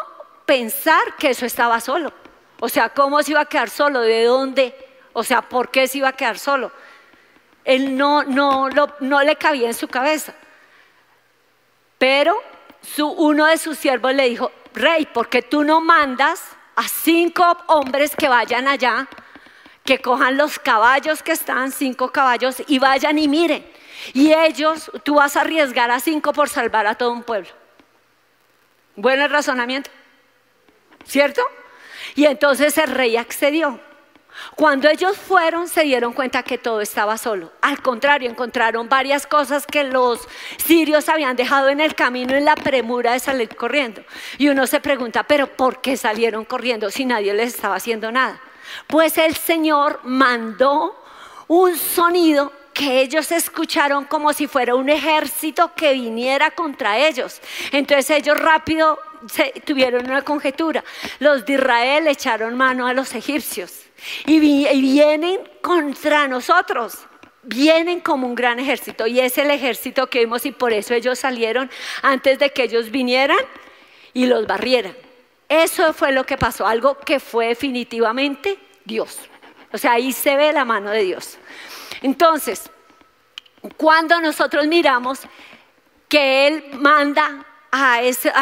pensar 0.45 1.15
que 1.17 1.29
eso 1.29 1.45
estaba 1.45 1.79
solo. 1.79 2.11
O 2.59 2.69
sea, 2.69 2.89
¿cómo 2.89 3.21
se 3.21 3.31
iba 3.31 3.41
a 3.41 3.45
quedar 3.45 3.69
solo? 3.69 4.01
¿De 4.01 4.23
dónde? 4.23 4.75
O 5.13 5.23
sea, 5.23 5.41
¿por 5.41 5.69
qué 5.69 5.87
se 5.87 5.99
iba 5.99 6.07
a 6.07 6.13
quedar 6.13 6.39
solo? 6.39 6.71
Él 7.63 7.95
no, 7.95 8.23
no, 8.23 8.69
no 8.99 9.23
le 9.23 9.35
cabía 9.35 9.67
en 9.67 9.73
su 9.73 9.87
cabeza. 9.87 10.33
Pero 11.97 12.41
su, 12.81 13.07
uno 13.07 13.45
de 13.45 13.57
sus 13.57 13.77
siervos 13.77 14.13
le 14.13 14.29
dijo, 14.29 14.51
rey, 14.73 15.05
¿por 15.05 15.29
qué 15.29 15.41
tú 15.41 15.63
no 15.63 15.79
mandas 15.79 16.41
a 16.75 16.87
cinco 16.87 17.57
hombres 17.67 18.15
que 18.15 18.27
vayan 18.27 18.67
allá, 18.67 19.07
que 19.83 19.99
cojan 19.99 20.37
los 20.37 20.59
caballos 20.59 21.21
que 21.21 21.33
están, 21.33 21.71
cinco 21.71 22.11
caballos, 22.11 22.63
y 22.67 22.79
vayan 22.79 23.17
y 23.19 23.27
miren? 23.27 23.65
Y 24.13 24.33
ellos, 24.33 24.91
tú 25.03 25.15
vas 25.15 25.37
a 25.37 25.41
arriesgar 25.41 25.91
a 25.91 25.99
cinco 25.99 26.33
por 26.33 26.49
salvar 26.49 26.87
a 26.87 26.95
todo 26.95 27.11
un 27.11 27.23
pueblo. 27.23 27.49
Buen 28.95 29.29
razonamiento. 29.29 29.89
¿Cierto? 31.05 31.41
Y 32.15 32.25
entonces 32.25 32.77
el 32.77 32.91
rey 32.91 33.17
accedió. 33.17 33.79
Cuando 34.55 34.89
ellos 34.89 35.17
fueron 35.17 35.67
se 35.67 35.83
dieron 35.83 36.13
cuenta 36.13 36.43
que 36.43 36.57
todo 36.57 36.81
estaba 36.81 37.17
solo. 37.17 37.51
Al 37.61 37.81
contrario, 37.81 38.29
encontraron 38.29 38.89
varias 38.89 39.27
cosas 39.27 39.65
que 39.65 39.83
los 39.83 40.27
sirios 40.57 41.09
habían 41.09 41.35
dejado 41.35 41.69
en 41.69 41.79
el 41.79 41.95
camino 41.95 42.35
en 42.35 42.45
la 42.45 42.55
premura 42.55 43.13
de 43.13 43.19
salir 43.19 43.55
corriendo. 43.55 44.03
Y 44.37 44.49
uno 44.49 44.67
se 44.67 44.79
pregunta, 44.79 45.23
pero 45.23 45.47
¿por 45.47 45.81
qué 45.81 45.97
salieron 45.97 46.45
corriendo 46.45 46.89
si 46.89 47.05
nadie 47.05 47.33
les 47.33 47.55
estaba 47.55 47.75
haciendo 47.75 48.11
nada? 48.11 48.39
Pues 48.87 49.17
el 49.17 49.35
Señor 49.35 49.99
mandó 50.03 50.99
un 51.47 51.77
sonido 51.77 52.51
que 52.73 53.01
ellos 53.01 53.31
escucharon 53.31 54.05
como 54.05 54.33
si 54.33 54.47
fuera 54.47 54.73
un 54.73 54.89
ejército 54.89 55.73
que 55.75 55.93
viniera 55.93 56.51
contra 56.51 56.97
ellos. 56.97 57.39
Entonces 57.71 58.09
ellos 58.09 58.37
rápido 58.39 58.99
tuvieron 59.65 60.09
una 60.09 60.23
conjetura. 60.23 60.83
Los 61.19 61.45
de 61.45 61.53
Israel 61.53 62.07
echaron 62.07 62.57
mano 62.57 62.87
a 62.87 62.93
los 62.93 63.13
egipcios 63.13 63.83
y, 64.25 64.39
vienen 64.39 65.41
contra 65.61 66.27
nosotros. 66.27 66.97
Vienen 67.43 67.99
como 67.99 68.25
un 68.25 68.35
gran 68.35 68.59
ejército 68.59 69.05
y 69.05 69.19
es 69.19 69.37
el 69.37 69.51
ejército 69.51 70.07
que 70.07 70.19
vimos 70.19 70.45
y 70.45 70.51
por 70.51 70.71
eso 70.71 70.93
ellos 70.93 71.19
salieron 71.19 71.69
antes 72.01 72.39
de 72.39 72.51
que 72.51 72.63
ellos 72.63 72.89
vinieran 72.89 73.37
y 74.13 74.27
los 74.27 74.47
barrieran. 74.47 74.95
Eso 75.49 75.93
fue 75.93 76.13
lo 76.13 76.25
que 76.25 76.37
pasó, 76.37 76.65
algo 76.65 76.97
que 76.97 77.19
fue 77.19 77.47
definitivamente 77.47 78.57
Dios. 78.85 79.19
O 79.73 79.77
sea, 79.77 79.93
ahí 79.93 80.13
se 80.13 80.37
ve 80.37 80.53
la 80.53 80.63
mano 80.63 80.89
de 80.91 81.03
Dios. 81.03 81.37
Entonces, 82.01 82.69
cuando 83.75 84.21
nosotros 84.21 84.65
miramos 84.67 85.21
que 86.07 86.47
Él 86.47 86.65
manda 86.73 87.45
a, 87.75 88.01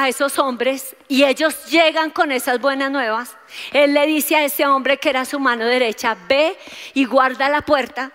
esos 0.09 0.37
hombres 0.39 0.93
y 1.07 1.23
ellos 1.23 1.65
llegan 1.67 2.09
con 2.09 2.33
esas 2.33 2.59
buenas 2.59 2.91
nuevas, 2.91 3.37
Él 3.71 3.93
le 3.93 4.05
dice 4.05 4.35
a 4.35 4.43
ese 4.43 4.67
hombre 4.67 4.97
que 4.97 5.09
era 5.09 5.23
su 5.23 5.39
mano 5.39 5.65
derecha, 5.65 6.17
ve 6.27 6.57
y 6.93 7.05
guarda 7.05 7.47
la 7.47 7.61
puerta 7.61 8.11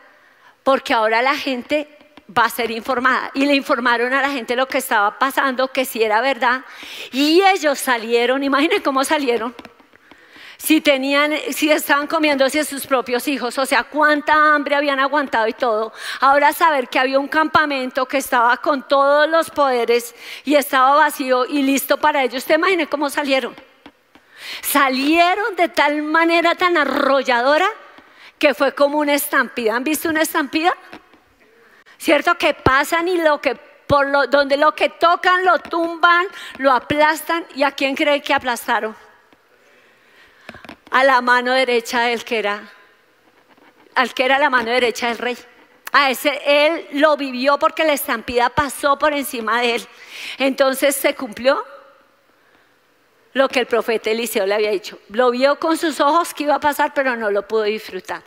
porque 0.63 0.93
ahora 0.93 1.23
la 1.23 1.35
gente 1.35 1.89
va 2.37 2.45
a 2.45 2.51
ser 2.51 2.71
informada. 2.71 3.31
Y 3.33 3.47
le 3.47 3.55
informaron 3.55 4.13
a 4.13 4.21
la 4.21 4.31
gente 4.31 4.57
lo 4.57 4.67
que 4.69 4.79
estaba 4.79 5.19
pasando, 5.19 5.69
que 5.69 5.85
si 5.85 6.03
era 6.03 6.21
verdad. 6.21 6.63
Y 7.13 7.41
ellos 7.41 7.79
salieron, 7.79 8.43
imaginen 8.43 8.83
cómo 8.83 9.05
salieron 9.05 9.55
si 10.57 10.81
tenían, 10.81 11.33
si 11.53 11.71
estaban 11.71 12.07
comiéndose 12.07 12.65
sus 12.65 12.87
propios 12.87 13.29
hijos, 13.29 13.57
o 13.59 13.67
sea, 13.67 13.85
cuánta 13.85 14.55
hambre 14.55 14.75
habían 14.75 15.01
aguantado 15.01 15.47
y 15.49 15.53
todo. 15.53 15.93
Ahora 16.21 16.53
saber 16.53 16.89
que 16.89 16.99
había 16.99 17.19
un 17.19 17.29
campamento 17.29 18.07
que 18.07 18.19
estaba 18.19 18.57
con 18.57 18.87
todos 18.89 19.29
los 19.29 19.51
poderes 19.51 20.15
y 20.45 20.55
estaba 20.55 20.97
vacío 20.97 21.45
y 21.47 21.63
listo 21.63 21.99
para 21.99 22.23
ellos. 22.23 22.43
¿Usted 22.43 22.57
imagine 22.57 22.87
cómo 22.87 23.11
salieron? 23.11 23.55
salieron 24.63 25.57
de 25.57 25.69
tal 25.69 26.03
manera 26.03 26.55
tan 26.55 26.77
arrolladora 26.77 27.67
que 28.39 28.55
fue 28.55 28.75
como 28.75 28.99
una 28.99 29.15
estampida. 29.15 29.75
¿Han 29.75 29.85
visto 29.85 30.09
una 30.09 30.23
estampida? 30.23 30.77
¿Cierto? 31.99 32.37
Que 32.37 32.55
pasan 32.55 33.09
y 33.09 33.19
lo 33.19 33.41
que 33.41 33.55
por 33.55 34.09
lo, 34.09 34.27
donde 34.27 34.57
lo 34.57 34.75
que 34.75 34.89
tocan 34.89 35.45
lo 35.45 35.59
tumban, 35.61 36.27
lo 36.59 36.73
aplastan. 36.73 37.47
¿Y 37.55 37.63
a 37.63 37.71
quién 37.71 37.95
cree 37.95 38.21
que 38.21 38.35
aplastaron? 38.35 38.97
A 40.91 41.05
la 41.05 41.21
mano 41.21 41.53
derecha 41.53 42.03
del 42.03 42.25
que 42.25 42.39
era, 42.39 42.73
al 43.95 44.15
que 44.15 44.25
era 44.25 44.39
la 44.39 44.51
mano 44.51 44.71
derecha 44.71 45.09
del 45.09 45.19
rey. 45.19 45.37
A 45.93 46.11
ese 46.11 46.41
él 46.45 46.89
lo 46.93 47.17
vivió 47.17 47.59
porque 47.59 47.85
la 47.85 47.93
estampida 47.93 48.51
pasó 48.51 48.99
por 48.99 49.13
encima 49.13 49.61
de 49.61 49.77
él. 49.77 49.89
Entonces 50.39 50.95
se 50.97 51.15
cumplió 51.15 51.65
lo 53.33 53.49
que 53.49 53.61
el 53.61 53.67
profeta 53.67 54.11
Eliseo 54.11 54.47
le 54.47 54.55
había 54.55 54.71
dicho. 54.71 54.99
Lo 55.09 55.31
vio 55.31 55.59
con 55.59 55.77
sus 55.77 56.01
ojos 56.01 56.33
que 56.33 56.45
iba 56.45 56.55
a 56.55 56.61
pasar, 56.61 56.95
pero 56.95 57.17
no 57.17 57.31
lo 57.31 57.47
pudo 57.47 57.65
disfrutar. 57.65 58.23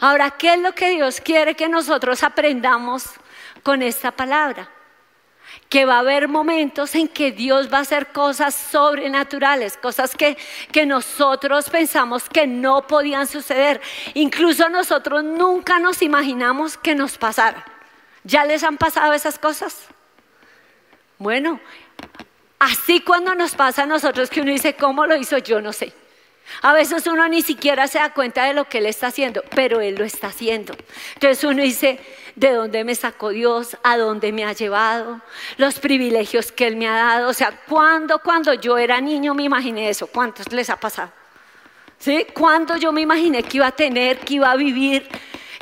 Ahora, 0.00 0.30
¿qué 0.30 0.54
es 0.54 0.58
lo 0.58 0.72
que 0.72 0.90
Dios 0.90 1.20
quiere 1.20 1.54
que 1.54 1.68
nosotros 1.68 2.22
aprendamos 2.22 3.04
con 3.62 3.82
esta 3.82 4.10
palabra? 4.10 4.68
Que 5.70 5.86
va 5.86 5.96
a 5.96 6.00
haber 6.00 6.28
momentos 6.28 6.94
en 6.94 7.08
que 7.08 7.32
Dios 7.32 7.72
va 7.72 7.78
a 7.78 7.82
hacer 7.82 8.08
cosas 8.08 8.54
sobrenaturales, 8.54 9.78
cosas 9.78 10.14
que, 10.14 10.36
que 10.70 10.84
nosotros 10.84 11.70
pensamos 11.70 12.28
que 12.28 12.46
no 12.46 12.86
podían 12.86 13.26
suceder. 13.26 13.80
Incluso 14.12 14.68
nosotros 14.68 15.24
nunca 15.24 15.78
nos 15.78 16.02
imaginamos 16.02 16.76
que 16.76 16.94
nos 16.94 17.16
pasara. 17.16 17.64
¿Ya 18.24 18.44
les 18.44 18.62
han 18.64 18.76
pasado 18.76 19.14
esas 19.14 19.38
cosas? 19.38 19.86
Bueno, 21.16 21.58
Así 22.60 23.00
cuando 23.00 23.34
nos 23.34 23.54
pasa 23.54 23.84
a 23.84 23.86
nosotros 23.86 24.28
que 24.28 24.42
uno 24.42 24.52
dice, 24.52 24.74
¿cómo 24.74 25.06
lo 25.06 25.16
hizo? 25.16 25.38
Yo 25.38 25.62
no 25.62 25.72
sé. 25.72 25.94
A 26.60 26.74
veces 26.74 27.06
uno 27.06 27.26
ni 27.26 27.40
siquiera 27.40 27.88
se 27.88 27.98
da 27.98 28.12
cuenta 28.12 28.44
de 28.44 28.52
lo 28.52 28.66
que 28.66 28.78
él 28.78 28.86
está 28.86 29.06
haciendo, 29.06 29.42
pero 29.54 29.80
él 29.80 29.94
lo 29.94 30.04
está 30.04 30.26
haciendo. 30.26 30.76
Entonces 31.14 31.42
uno 31.42 31.62
dice, 31.62 31.98
¿de 32.34 32.52
dónde 32.52 32.84
me 32.84 32.94
sacó 32.94 33.30
Dios? 33.30 33.76
¿A 33.82 33.96
dónde 33.96 34.32
me 34.32 34.44
ha 34.44 34.52
llevado? 34.52 35.20
Los 35.56 35.78
privilegios 35.78 36.52
que 36.52 36.66
él 36.66 36.76
me 36.76 36.88
ha 36.88 36.94
dado. 36.94 37.28
O 37.28 37.32
sea, 37.32 37.52
¿cuándo, 37.68 38.20
cuando 38.20 38.54
yo 38.54 38.78
era 38.78 39.00
niño 39.00 39.34
me 39.34 39.44
imaginé 39.44 39.88
eso? 39.88 40.06
¿Cuántos 40.06 40.52
les 40.52 40.70
ha 40.70 40.76
pasado? 40.76 41.12
¿Sí? 41.98 42.26
¿Cuándo 42.32 42.76
yo 42.76 42.92
me 42.92 43.02
imaginé 43.02 43.42
que 43.42 43.58
iba 43.58 43.66
a 43.66 43.72
tener, 43.72 44.18
que 44.18 44.34
iba 44.34 44.50
a 44.50 44.56
vivir, 44.56 45.06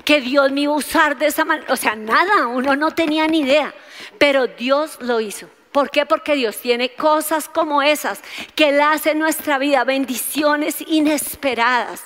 que 0.05 0.21
Dios 0.21 0.53
me 0.53 0.63
iba 0.63 0.73
a 0.73 0.77
usar 0.77 1.19
de 1.19 1.27
esa 1.27 1.45
manera? 1.45 1.73
O 1.73 1.77
sea, 1.77 1.97
nada, 1.97 2.47
uno 2.47 2.77
no 2.77 2.93
tenía 2.93 3.27
ni 3.27 3.41
idea, 3.41 3.75
pero 4.19 4.47
Dios 4.47 4.99
lo 5.01 5.21
hizo. 5.21 5.49
¿Por 5.73 5.91
qué? 5.91 6.07
Porque 6.07 6.35
Dios 6.35 6.59
tiene 6.59 6.95
cosas 6.95 7.49
como 7.49 7.83
esas 7.83 8.23
que 8.55 8.71
Él 8.71 8.81
hace 8.81 9.11
en 9.11 9.19
nuestra 9.19 9.59
vida, 9.59 9.85
bendiciones 9.85 10.83
inesperadas 10.87 12.05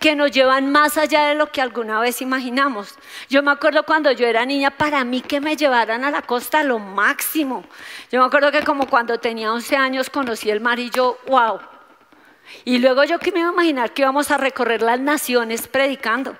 que 0.00 0.14
nos 0.14 0.30
llevan 0.30 0.70
más 0.70 0.98
allá 0.98 1.28
de 1.28 1.34
lo 1.34 1.50
que 1.50 1.60
alguna 1.60 2.00
vez 2.00 2.20
imaginamos. 2.20 2.94
Yo 3.28 3.42
me 3.42 3.50
acuerdo 3.50 3.84
cuando 3.84 4.12
yo 4.12 4.26
era 4.26 4.44
niña, 4.44 4.70
para 4.70 5.04
mí 5.04 5.20
que 5.20 5.40
me 5.40 5.56
llevaran 5.56 6.04
a 6.04 6.10
la 6.10 6.22
costa 6.22 6.62
lo 6.62 6.78
máximo. 6.78 7.64
Yo 8.10 8.20
me 8.20 8.26
acuerdo 8.26 8.52
que 8.52 8.62
como 8.62 8.88
cuando 8.88 9.18
tenía 9.18 9.52
11 9.52 9.76
años 9.76 10.10
conocí 10.10 10.50
el 10.50 10.60
mar 10.60 10.78
y 10.78 10.90
yo, 10.90 11.18
wow. 11.26 11.60
Y 12.64 12.78
luego 12.78 13.04
yo 13.04 13.18
que 13.18 13.32
me 13.32 13.40
iba 13.40 13.48
a 13.48 13.52
imaginar 13.52 13.92
que 13.92 14.02
íbamos 14.02 14.30
a 14.30 14.36
recorrer 14.36 14.82
las 14.82 15.00
naciones 15.00 15.66
predicando 15.66 16.36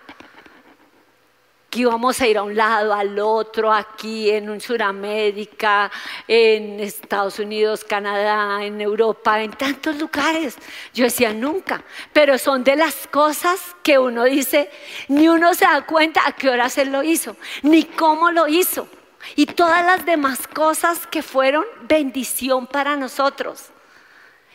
que 1.74 1.80
íbamos 1.80 2.20
a 2.20 2.28
ir 2.28 2.38
a 2.38 2.44
un 2.44 2.54
lado, 2.54 2.94
al 2.94 3.18
otro, 3.18 3.72
aquí 3.72 4.30
en 4.30 4.60
Sudamérica, 4.60 5.90
en 6.28 6.78
Estados 6.78 7.40
Unidos, 7.40 7.82
Canadá, 7.82 8.62
en 8.64 8.80
Europa, 8.80 9.42
en 9.42 9.50
tantos 9.50 9.96
lugares. 9.96 10.56
Yo 10.92 11.02
decía 11.02 11.32
nunca, 11.32 11.82
pero 12.12 12.38
son 12.38 12.62
de 12.62 12.76
las 12.76 13.08
cosas 13.08 13.74
que 13.82 13.98
uno 13.98 14.22
dice, 14.22 14.70
ni 15.08 15.28
uno 15.28 15.52
se 15.52 15.64
da 15.64 15.84
cuenta 15.84 16.20
a 16.24 16.30
qué 16.30 16.48
hora 16.48 16.68
se 16.68 16.84
lo 16.84 17.02
hizo, 17.02 17.36
ni 17.62 17.82
cómo 17.82 18.30
lo 18.30 18.46
hizo. 18.46 18.86
Y 19.34 19.46
todas 19.46 19.84
las 19.84 20.06
demás 20.06 20.46
cosas 20.46 21.08
que 21.08 21.24
fueron 21.24 21.64
bendición 21.88 22.68
para 22.68 22.94
nosotros. 22.94 23.64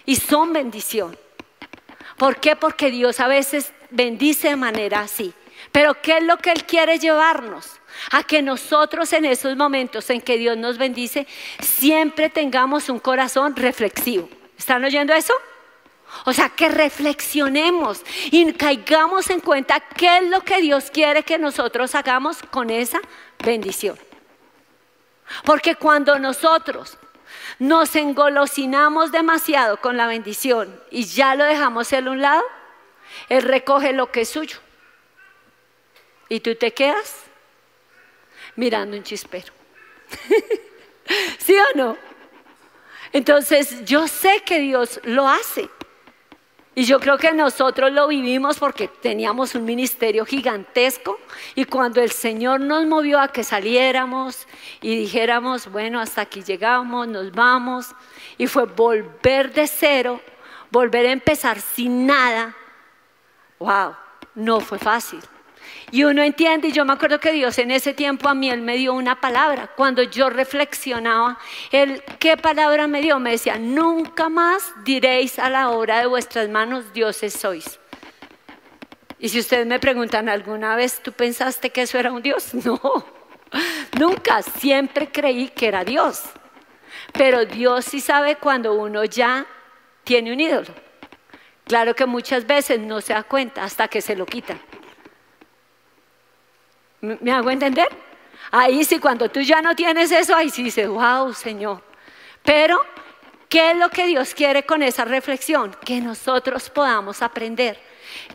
Y 0.06 0.16
son 0.16 0.54
bendición. 0.54 1.18
¿Por 2.16 2.38
qué? 2.38 2.56
Porque 2.56 2.92
Dios 2.92 3.20
a 3.20 3.28
veces 3.28 3.74
bendice 3.90 4.48
de 4.48 4.56
manera 4.56 5.02
así. 5.02 5.34
Pero 5.72 6.02
¿qué 6.02 6.18
es 6.18 6.24
lo 6.24 6.38
que 6.38 6.52
Él 6.52 6.66
quiere 6.66 7.00
llevarnos? 7.00 7.80
A 8.12 8.24
que 8.24 8.42
nosotros 8.42 9.12
en 9.14 9.26
esos 9.26 9.56
momentos 9.56 10.10
en 10.10 10.22
que 10.22 10.38
Dios 10.38 10.58
nos 10.58 10.78
bendice, 10.78 11.28
siempre 11.60 12.30
tengamos 12.30 12.90
un 12.90 13.00
corazón 13.00 13.56
reflexivo. 13.56 14.30
¿Están 14.58 14.84
oyendo 14.84 15.14
eso? 15.14 15.34
O 16.26 16.34
sea, 16.34 16.50
que 16.50 16.70
reflexionemos 16.70 18.02
y 18.32 18.52
caigamos 18.54 19.30
en 19.30 19.40
cuenta 19.42 19.80
qué 19.80 20.18
es 20.18 20.30
lo 20.30 20.42
que 20.42 20.62
Dios 20.62 20.90
quiere 20.92 21.24
que 21.24 21.38
nosotros 21.38 21.94
hagamos 21.96 22.42
con 22.50 22.70
esa 22.70 23.00
bendición. 23.44 23.98
Porque 25.46 25.76
cuando 25.76 26.18
nosotros 26.18 26.98
nos 27.60 27.96
engolosinamos 27.96 29.12
demasiado 29.12 29.78
con 29.78 29.98
la 29.98 30.08
bendición 30.08 30.82
y 30.90 31.06
ya 31.06 31.36
lo 31.36 31.44
dejamos 31.44 31.94
en 31.94 32.08
un 32.08 32.22
lado, 32.22 32.44
Él 33.28 33.44
recoge 33.44 33.94
lo 33.94 34.12
que 34.12 34.22
es 34.22 34.30
suyo. 34.30 34.58
Y 36.30 36.40
tú 36.40 36.56
te 36.56 36.72
quedas 36.72 37.24
mirando 38.56 38.96
un 38.96 39.04
chispero. 39.04 39.52
¿Sí 41.40 41.56
o 41.58 41.78
no? 41.78 41.98
Entonces 43.12 43.84
yo 43.86 44.08
sé 44.08 44.44
que 44.46 44.60
Dios 44.60 45.00
lo 45.04 45.28
hace. 45.28 45.70
Y 46.76 46.86
yo 46.86 47.00
creo 47.00 47.18
que 47.18 47.34
nosotros 47.34 47.92
lo 47.92 48.08
vivimos 48.08 48.58
porque 48.58 48.88
teníamos 48.88 49.54
un 49.56 49.66
ministerio 49.66 50.26
gigantesco 50.26 51.20
y 51.56 51.66
cuando 51.66 52.02
el 52.02 52.12
Señor 52.12 52.62
nos 52.62 52.86
movió 52.86 53.20
a 53.20 53.28
que 53.28 53.44
saliéramos 53.44 54.48
y 54.80 54.96
dijéramos, 54.96 55.70
bueno, 55.70 56.00
hasta 56.00 56.22
aquí 56.22 56.42
llegamos, 56.42 57.08
nos 57.08 57.34
vamos, 57.34 57.94
y 58.38 58.48
fue 58.48 58.66
volver 58.66 59.52
de 59.52 59.68
cero, 59.68 60.22
volver 60.72 61.08
a 61.08 61.12
empezar 61.12 61.60
sin 61.60 62.06
nada, 62.06 62.56
wow, 63.58 63.96
no 64.36 64.62
fue 64.62 64.80
fácil. 64.80 65.20
Y 65.92 66.04
uno 66.04 66.22
entiende, 66.22 66.68
y 66.68 66.72
yo 66.72 66.86
me 66.86 66.94
acuerdo 66.94 67.20
que 67.20 67.32
Dios 67.32 67.58
en 67.58 67.72
ese 67.72 67.94
tiempo 67.94 68.30
a 68.30 68.34
mí, 68.34 68.50
Él 68.50 68.62
me 68.62 68.78
dio 68.78 68.94
una 68.94 69.20
palabra. 69.20 69.68
Cuando 69.76 70.04
yo 70.04 70.30
reflexionaba, 70.30 71.40
Él, 71.72 72.04
¿qué 72.20 72.38
palabra 72.38 72.88
me 72.88 73.02
dio? 73.02 73.20
Me 73.20 73.32
decía, 73.32 73.58
nunca 73.58 74.30
más 74.30 74.72
diréis 74.84 75.40
a 75.40 75.50
la 75.50 75.72
obra 75.72 76.00
de 76.00 76.06
vuestras 76.06 76.48
manos, 76.50 76.94
dioses 76.94 77.34
sois. 77.34 77.80
Y 79.18 79.30
si 79.30 79.40
ustedes 79.40 79.66
me 79.66 79.80
preguntan, 79.80 80.30
¿alguna 80.30 80.76
vez 80.76 81.02
tú 81.02 81.12
pensaste 81.12 81.72
que 81.72 81.82
eso 81.82 81.98
era 81.98 82.12
un 82.12 82.22
Dios? 82.22 82.52
No, 82.64 82.80
nunca, 83.98 84.44
siempre 84.44 85.12
creí 85.12 85.50
que 85.50 85.68
era 85.68 85.84
Dios. 85.84 86.22
Pero 87.14 87.46
Dios 87.46 87.86
sí 87.86 88.00
sabe 88.00 88.36
cuando 88.36 88.74
uno 88.74 89.04
ya 89.06 89.46
tiene 90.04 90.32
un 90.32 90.40
ídolo. 90.40 90.68
Claro 91.66 91.96
que 91.96 92.06
muchas 92.06 92.46
veces 92.46 92.80
no 92.80 93.02
se 93.02 93.14
da 93.14 93.24
cuenta 93.24 93.64
hasta 93.64 93.88
que 93.88 94.02
se 94.02 94.16
lo 94.16 94.26
quita. 94.26 94.58
¿Me 97.02 97.32
hago 97.32 97.50
entender? 97.50 97.88
Ahí 98.52 98.84
sí, 98.84 99.00
cuando 99.00 99.30
tú 99.30 99.42
ya 99.42 99.62
no 99.62 99.76
tienes 99.76 100.12
eso, 100.12 100.36
ahí 100.36 100.50
sí 100.50 100.64
dices, 100.64 100.88
wow, 100.88 101.34
Señor. 101.34 101.82
Pero, 102.44 102.82
¿qué 103.48 103.72
es 103.72 103.78
lo 103.78 103.90
que 103.90 104.08
Dios 104.08 104.34
quiere 104.34 104.64
con 104.64 104.82
esa 104.84 105.06
reflexión? 105.06 105.76
Que 105.86 106.02
nosotros 106.02 106.70
podamos 106.70 107.22
aprender 107.22 107.80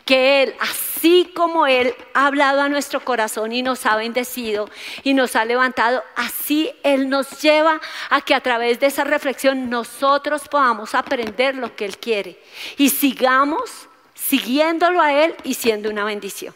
que 0.05 0.43
Él, 0.43 0.55
así 0.59 1.31
como 1.35 1.67
Él 1.67 1.93
ha 2.13 2.27
hablado 2.27 2.61
a 2.61 2.69
nuestro 2.69 2.99
corazón 3.03 3.51
y 3.51 3.61
nos 3.61 3.85
ha 3.85 3.95
bendecido 3.95 4.69
y 5.03 5.13
nos 5.13 5.35
ha 5.35 5.45
levantado, 5.45 6.03
así 6.15 6.71
Él 6.83 7.09
nos 7.09 7.41
lleva 7.41 7.81
a 8.09 8.21
que 8.21 8.33
a 8.33 8.41
través 8.41 8.79
de 8.79 8.87
esa 8.87 9.03
reflexión 9.03 9.69
nosotros 9.69 10.47
podamos 10.47 10.95
aprender 10.95 11.55
lo 11.55 11.75
que 11.75 11.85
Él 11.85 11.97
quiere 11.97 12.39
y 12.77 12.89
sigamos 12.89 13.87
siguiéndolo 14.13 15.01
a 15.01 15.13
Él 15.13 15.35
y 15.43 15.55
siendo 15.55 15.89
una 15.89 16.05
bendición. 16.05 16.53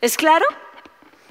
¿Es 0.00 0.16
claro? 0.16 0.46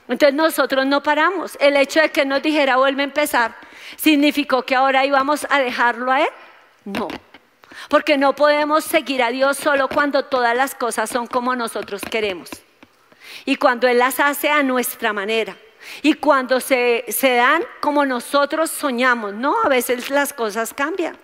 Entonces 0.08 0.36
nosotros 0.36 0.86
no 0.86 1.02
paramos. 1.02 1.58
El 1.60 1.78
hecho 1.78 2.02
de 2.02 2.10
que 2.10 2.26
nos 2.26 2.41
dijera 2.41 2.78
vuelve 2.78 3.02
a 3.02 3.06
empezar, 3.06 3.56
¿significó 3.96 4.63
que 4.63 4.76
ahora 4.76 5.06
íbamos 5.06 5.48
a 5.50 5.60
dejarlo 5.60 6.12
a 6.12 6.22
Él? 6.22 6.30
No. 6.86 7.08
Porque 7.89 8.18
no 8.18 8.36
podemos 8.36 8.84
seguir 8.84 9.24
a 9.24 9.30
Dios 9.32 9.58
solo 9.58 9.88
cuando 9.88 10.26
todas 10.26 10.56
las 10.56 10.76
cosas 10.76 11.10
son 11.10 11.28
como 11.28 11.56
nosotros 11.56 12.02
queremos. 12.10 12.50
Y 13.46 13.56
cuando 13.56 13.88
Él 13.88 13.98
las 13.98 14.20
hace 14.20 14.50
a 14.50 14.63
nuestra 14.63 15.12
manera. 15.12 15.58
Y 16.02 16.13
cuando 16.15 16.60
se, 16.60 17.06
se 17.10 17.36
dan 17.36 17.63
como 17.82 18.06
nosotros 18.06 18.72
soñamos. 18.72 19.34
No, 19.34 19.56
a 19.63 19.70
veces 19.70 20.10
las 20.10 20.34
cosas 20.34 20.74
cambian. 20.74 21.18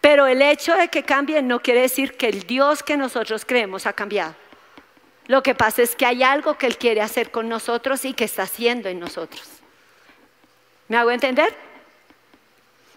Pero 0.00 0.26
el 0.26 0.42
hecho 0.42 0.74
de 0.74 0.88
que 0.88 1.02
cambien 1.02 1.48
no 1.48 1.60
quiere 1.60 1.82
decir 1.82 2.16
que 2.16 2.28
el 2.28 2.42
Dios 2.42 2.82
que 2.82 2.96
nosotros 2.96 3.44
creemos 3.44 3.86
ha 3.86 3.92
cambiado. 3.92 4.34
Lo 5.26 5.42
que 5.42 5.54
pasa 5.54 5.82
es 5.82 5.96
que 5.96 6.06
hay 6.06 6.22
algo 6.22 6.56
que 6.56 6.66
Él 6.66 6.78
quiere 6.78 7.00
hacer 7.00 7.30
con 7.30 7.48
nosotros 7.48 8.04
y 8.04 8.14
que 8.14 8.24
está 8.24 8.44
haciendo 8.44 8.88
en 8.88 9.00
nosotros. 9.00 9.42
¿Me 10.88 10.96
hago 10.96 11.10
entender? 11.10 11.54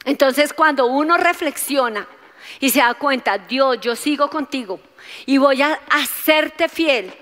Entonces 0.06 0.54
cuando 0.54 0.86
uno 0.86 1.18
reflexiona 1.18 2.08
y 2.60 2.70
se 2.70 2.80
da 2.80 2.94
cuenta, 2.94 3.38
Dios, 3.38 3.80
yo 3.82 3.96
sigo 3.96 4.30
contigo 4.30 4.80
y 5.26 5.38
voy 5.38 5.62
a 5.62 5.80
hacerte 5.90 6.70
fiel. 6.70 7.14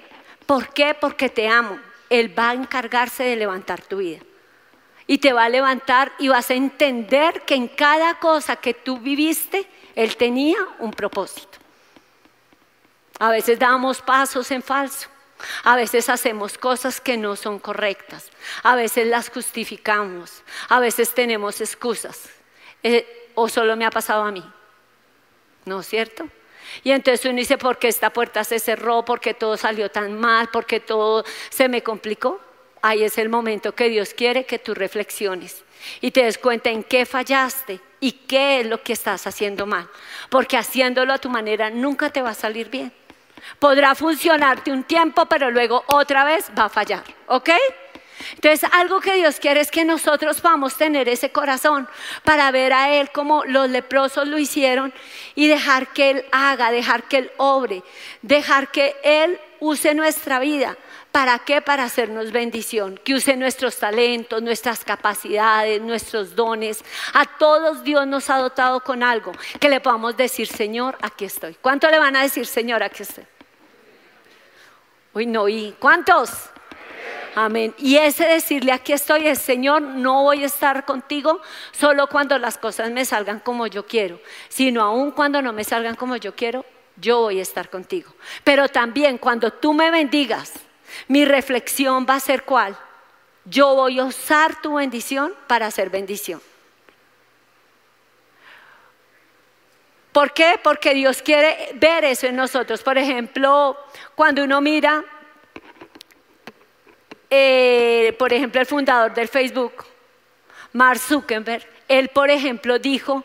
¿Por 0.45 0.69
qué? 0.69 0.93
Porque 0.93 1.29
te 1.29 1.47
amo. 1.47 1.79
Él 2.09 2.37
va 2.37 2.51
a 2.51 2.53
encargarse 2.53 3.23
de 3.23 3.35
levantar 3.35 3.81
tu 3.81 3.97
vida. 3.97 4.19
Y 5.07 5.19
te 5.19 5.33
va 5.33 5.45
a 5.45 5.49
levantar 5.49 6.11
y 6.19 6.27
vas 6.27 6.49
a 6.49 6.53
entender 6.53 7.41
que 7.43 7.55
en 7.55 7.67
cada 7.69 8.19
cosa 8.19 8.57
que 8.57 8.73
tú 8.73 8.97
viviste, 8.97 9.65
Él 9.95 10.17
tenía 10.17 10.57
un 10.79 10.91
propósito. 10.91 11.56
A 13.19 13.31
veces 13.31 13.59
damos 13.59 14.01
pasos 14.01 14.51
en 14.51 14.61
falso. 14.61 15.09
A 15.63 15.75
veces 15.75 16.09
hacemos 16.09 16.57
cosas 16.57 16.99
que 16.99 17.17
no 17.17 17.35
son 17.35 17.59
correctas. 17.59 18.29
A 18.63 18.75
veces 18.75 19.07
las 19.07 19.29
justificamos. 19.29 20.43
A 20.69 20.79
veces 20.79 21.13
tenemos 21.13 21.61
excusas. 21.61 22.29
Eh, 22.83 23.31
¿O 23.35 23.47
solo 23.47 23.75
me 23.75 23.85
ha 23.85 23.91
pasado 23.91 24.23
a 24.23 24.31
mí? 24.31 24.43
¿No 25.65 25.81
es 25.81 25.87
cierto? 25.87 26.27
Y 26.83 26.91
entonces 26.91 27.25
uno 27.25 27.37
dice, 27.37 27.57
¿por 27.57 27.77
qué 27.77 27.87
esta 27.87 28.11
puerta 28.11 28.43
se 28.43 28.59
cerró? 28.59 29.05
¿Por 29.05 29.19
qué 29.19 29.33
todo 29.33 29.57
salió 29.57 29.89
tan 29.89 30.19
mal? 30.19 30.49
¿Por 30.49 30.65
qué 30.65 30.79
todo 30.79 31.23
se 31.49 31.69
me 31.69 31.83
complicó? 31.83 32.41
Ahí 32.81 33.03
es 33.03 33.17
el 33.17 33.29
momento 33.29 33.73
que 33.73 33.89
Dios 33.89 34.13
quiere 34.13 34.45
que 34.45 34.59
tú 34.59 34.73
reflexiones 34.73 35.63
y 36.01 36.11
te 36.11 36.23
des 36.23 36.37
cuenta 36.37 36.69
en 36.69 36.83
qué 36.83 37.05
fallaste 37.05 37.79
y 37.99 38.11
qué 38.11 38.61
es 38.61 38.67
lo 38.67 38.81
que 38.81 38.93
estás 38.93 39.27
haciendo 39.27 39.65
mal. 39.65 39.89
Porque 40.29 40.57
haciéndolo 40.57 41.13
a 41.13 41.17
tu 41.17 41.29
manera 41.29 41.69
nunca 41.69 42.09
te 42.09 42.21
va 42.21 42.31
a 42.31 42.35
salir 42.35 42.69
bien. 42.69 42.93
Podrá 43.59 43.95
funcionarte 43.95 44.71
un 44.71 44.83
tiempo, 44.83 45.25
pero 45.25 45.51
luego 45.51 45.83
otra 45.87 46.23
vez 46.23 46.49
va 46.57 46.65
a 46.65 46.69
fallar. 46.69 47.03
¿Ok? 47.27 47.49
Entonces, 48.33 48.69
algo 48.73 48.99
que 48.99 49.13
Dios 49.13 49.39
quiere 49.39 49.61
es 49.61 49.71
que 49.71 49.85
nosotros 49.85 50.41
podamos 50.41 50.75
tener 50.75 51.07
ese 51.07 51.31
corazón 51.31 51.87
para 52.23 52.49
ver 52.51 52.73
a 52.73 52.91
Él 52.91 53.11
como 53.11 53.45
los 53.45 53.69
leprosos 53.69 54.27
lo 54.27 54.37
hicieron 54.37 54.93
y 55.35 55.47
dejar 55.47 55.93
que 55.93 56.11
Él 56.11 56.25
haga, 56.31 56.71
dejar 56.71 57.03
que 57.03 57.17
Él 57.17 57.31
obre, 57.37 57.83
dejar 58.21 58.69
que 58.69 58.95
Él 59.03 59.39
use 59.59 59.93
nuestra 59.93 60.39
vida. 60.39 60.77
¿Para 61.11 61.39
qué? 61.39 61.61
Para 61.61 61.85
hacernos 61.85 62.31
bendición, 62.31 62.99
que 63.03 63.15
use 63.15 63.35
nuestros 63.35 63.77
talentos, 63.77 64.41
nuestras 64.41 64.83
capacidades, 64.83 65.81
nuestros 65.81 66.35
dones. 66.35 66.83
A 67.13 67.25
todos 67.25 67.83
Dios 67.83 68.05
nos 68.05 68.29
ha 68.29 68.37
dotado 68.37 68.81
con 68.81 69.01
algo 69.01 69.31
que 69.59 69.69
le 69.69 69.79
podamos 69.79 70.15
decir, 70.15 70.47
Señor, 70.47 70.97
aquí 71.01 71.25
estoy. 71.25 71.55
¿Cuánto 71.59 71.89
le 71.89 71.97
van 71.97 72.15
a 72.15 72.21
decir, 72.21 72.45
Señor, 72.45 72.83
aquí 72.83 73.03
estoy? 73.03 73.25
Uy, 75.13 75.25
no, 75.25 75.47
¿y 75.49 75.75
cuántos? 75.79 76.29
Amén. 77.33 77.73
Y 77.77 77.97
ese 77.97 78.25
decirle 78.25 78.71
aquí 78.71 78.93
estoy 78.93 79.27
es, 79.27 79.39
Señor, 79.39 79.81
no 79.81 80.23
voy 80.23 80.43
a 80.43 80.47
estar 80.47 80.85
contigo 80.85 81.39
solo 81.71 82.07
cuando 82.07 82.37
las 82.37 82.57
cosas 82.57 82.89
me 82.91 83.05
salgan 83.05 83.39
como 83.39 83.67
yo 83.67 83.85
quiero, 83.85 84.19
sino 84.49 84.81
aún 84.81 85.11
cuando 85.11 85.41
no 85.41 85.53
me 85.53 85.63
salgan 85.63 85.95
como 85.95 86.15
yo 86.17 86.35
quiero, 86.35 86.65
yo 86.95 87.19
voy 87.21 87.39
a 87.39 87.43
estar 87.43 87.69
contigo. 87.69 88.11
Pero 88.43 88.69
también 88.69 89.17
cuando 89.17 89.51
tú 89.51 89.73
me 89.73 89.91
bendigas, 89.91 90.53
mi 91.07 91.25
reflexión 91.25 92.05
va 92.09 92.15
a 92.15 92.19
ser 92.19 92.43
cuál. 92.43 92.77
Yo 93.45 93.75
voy 93.75 93.99
a 93.99 94.05
usar 94.05 94.61
tu 94.61 94.75
bendición 94.75 95.33
para 95.47 95.67
hacer 95.67 95.89
bendición. 95.89 96.41
¿Por 100.11 100.33
qué? 100.33 100.59
Porque 100.63 100.93
Dios 100.93 101.21
quiere 101.21 101.69
ver 101.75 102.03
eso 102.03 102.27
en 102.27 102.35
nosotros. 102.35 102.81
Por 102.81 102.97
ejemplo, 102.97 103.77
cuando 104.15 104.43
uno 104.43 104.59
mira 104.61 105.03
eh, 107.29 108.15
por 108.17 108.31
ejemplo, 108.31 108.61
el 108.61 108.67
fundador 108.67 109.13
del 109.13 109.27
Facebook, 109.27 109.85
Mark 110.73 110.99
Zuckerberg, 110.99 111.65
él, 111.87 112.09
por 112.09 112.29
ejemplo, 112.29 112.79
dijo, 112.79 113.23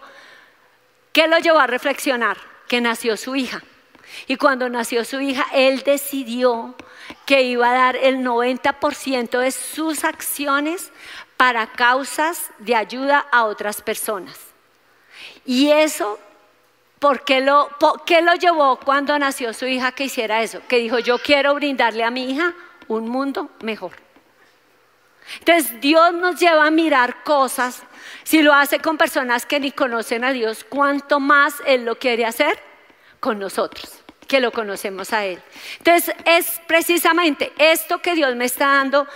¿qué 1.13 1.29
lo 1.29 1.39
llevó 1.39 1.61
a 1.61 1.67
reflexionar? 1.67 2.37
Que 2.69 2.81
nació 2.81 3.17
su 3.17 3.37
hija. 3.37 3.63
Y 4.27 4.37
cuando 4.37 4.69
nació 4.69 5.05
su 5.05 5.21
hija, 5.21 5.47
él 5.53 5.83
decidió 5.85 6.75
que 7.27 7.43
iba 7.43 7.71
a 7.71 7.75
dar 7.75 7.97
el 7.97 8.19
90% 8.19 9.39
de 9.39 9.51
sus 9.51 10.05
acciones 10.05 10.93
para 11.37 11.67
causas 11.67 12.51
de 12.59 12.77
ayuda 12.77 13.27
a 13.31 13.45
otras 13.45 13.83
personas. 13.83 14.39
Y 15.45 15.71
eso, 15.71 16.19
¿por 16.99 17.25
qué 17.25 17.41
lo, 17.41 17.69
por 17.79 18.03
lo 18.09 18.35
llevó 18.35 18.77
cuando 18.77 19.19
nació 19.19 19.53
su 19.53 19.67
hija 19.67 19.93
que 19.93 20.05
hiciera 20.05 20.43
eso? 20.43 20.61
Que 20.69 20.79
dijo, 20.79 20.99
yo 20.99 21.19
quiero 21.19 21.55
brindarle 21.55 22.05
a 22.05 22.11
mi 22.11 22.31
hija 22.31 22.55
un 22.89 23.09
mundo 23.09 23.51
mejor. 23.61 23.93
Entonces 25.39 25.81
Dios 25.81 26.13
nos 26.15 26.39
lleva 26.39 26.67
a 26.67 26.71
mirar 26.71 27.23
cosas, 27.23 27.83
si 28.25 28.43
lo 28.43 28.53
hace 28.53 28.81
con 28.81 28.99
personas 28.99 29.47
que 29.47 29.61
ni 29.61 29.73
conocen 29.73 30.25
a 30.25 30.33
Dios, 30.33 30.65
¿cuánto 30.69 31.21
más 31.21 31.55
Él 31.67 31.85
lo 31.85 31.99
quiere 31.99 32.25
hacer 32.25 32.59
con 33.21 33.39
nosotros, 33.39 34.02
que 34.33 34.41
lo 34.41 34.51
conocemos 34.51 35.13
a 35.13 35.27
Él. 35.27 35.43
Entonces 35.77 36.15
es 36.25 36.59
precisamente 36.67 37.53
esto 37.59 37.99
que 37.99 38.15
Dios 38.15 38.35
me 38.35 38.47
está 38.47 38.67
dando 38.67 39.07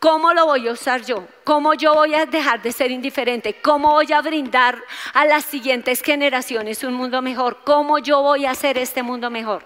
¿Cómo 0.00 0.34
lo 0.34 0.44
voy 0.44 0.66
a 0.68 0.72
usar 0.72 1.02
yo? 1.02 1.26
¿Cómo 1.44 1.72
yo 1.74 1.94
voy 1.94 2.14
a 2.14 2.26
dejar 2.26 2.60
de 2.60 2.70
ser 2.70 2.90
indiferente? 2.90 3.60
¿Cómo 3.62 3.92
voy 3.92 4.12
a 4.12 4.20
brindar 4.20 4.82
a 5.14 5.24
las 5.24 5.44
siguientes 5.44 6.02
generaciones 6.02 6.84
un 6.84 6.94
mundo 6.94 7.22
mejor? 7.22 7.58
¿Cómo 7.64 7.98
yo 7.98 8.20
voy 8.22 8.44
a 8.44 8.50
hacer 8.50 8.76
este 8.76 9.02
mundo 9.02 9.30
mejor? 9.30 9.64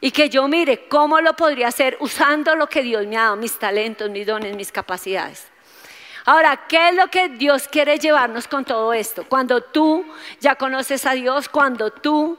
Y 0.00 0.10
que 0.10 0.30
yo 0.30 0.48
mire 0.48 0.88
cómo 0.88 1.20
lo 1.20 1.34
podría 1.34 1.68
hacer 1.68 1.98
usando 2.00 2.54
lo 2.54 2.68
que 2.68 2.82
Dios 2.82 3.06
me 3.06 3.18
ha 3.18 3.24
dado, 3.24 3.36
mis 3.36 3.58
talentos, 3.58 4.08
mis 4.08 4.26
dones, 4.26 4.56
mis 4.56 4.72
capacidades. 4.72 5.48
Ahora, 6.24 6.66
¿qué 6.66 6.88
es 6.88 6.94
lo 6.94 7.08
que 7.08 7.28
Dios 7.28 7.68
quiere 7.68 7.98
llevarnos 7.98 8.48
con 8.48 8.64
todo 8.64 8.94
esto? 8.94 9.24
Cuando 9.28 9.60
tú 9.60 10.06
ya 10.40 10.54
conoces 10.54 11.04
a 11.04 11.12
Dios, 11.12 11.50
cuando 11.50 11.90
tú 11.90 12.38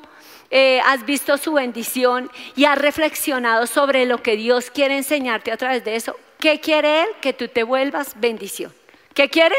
eh, 0.58 0.80
has 0.86 1.06
visto 1.06 1.38
su 1.38 1.52
bendición 1.52 2.32
y 2.56 2.63
has 2.63 2.78
reflexionado 2.78 3.68
sobre 3.68 4.06
lo 4.06 4.24
que 4.24 4.38
Dios 4.38 4.72
quiere 4.72 4.96
enseñarte 4.96 5.52
a 5.52 5.58
través 5.58 5.84
de 5.84 5.98
eso, 5.98 6.18
¿qué 6.39 6.62
quiere 6.62 7.02
Él? 7.02 7.10
Que 7.20 7.34
tú 7.34 7.50
te 7.50 7.63
vuelvas 7.63 8.18
bendición. 8.18 8.74
¿Qué 9.13 9.30
quiere? 9.30 9.58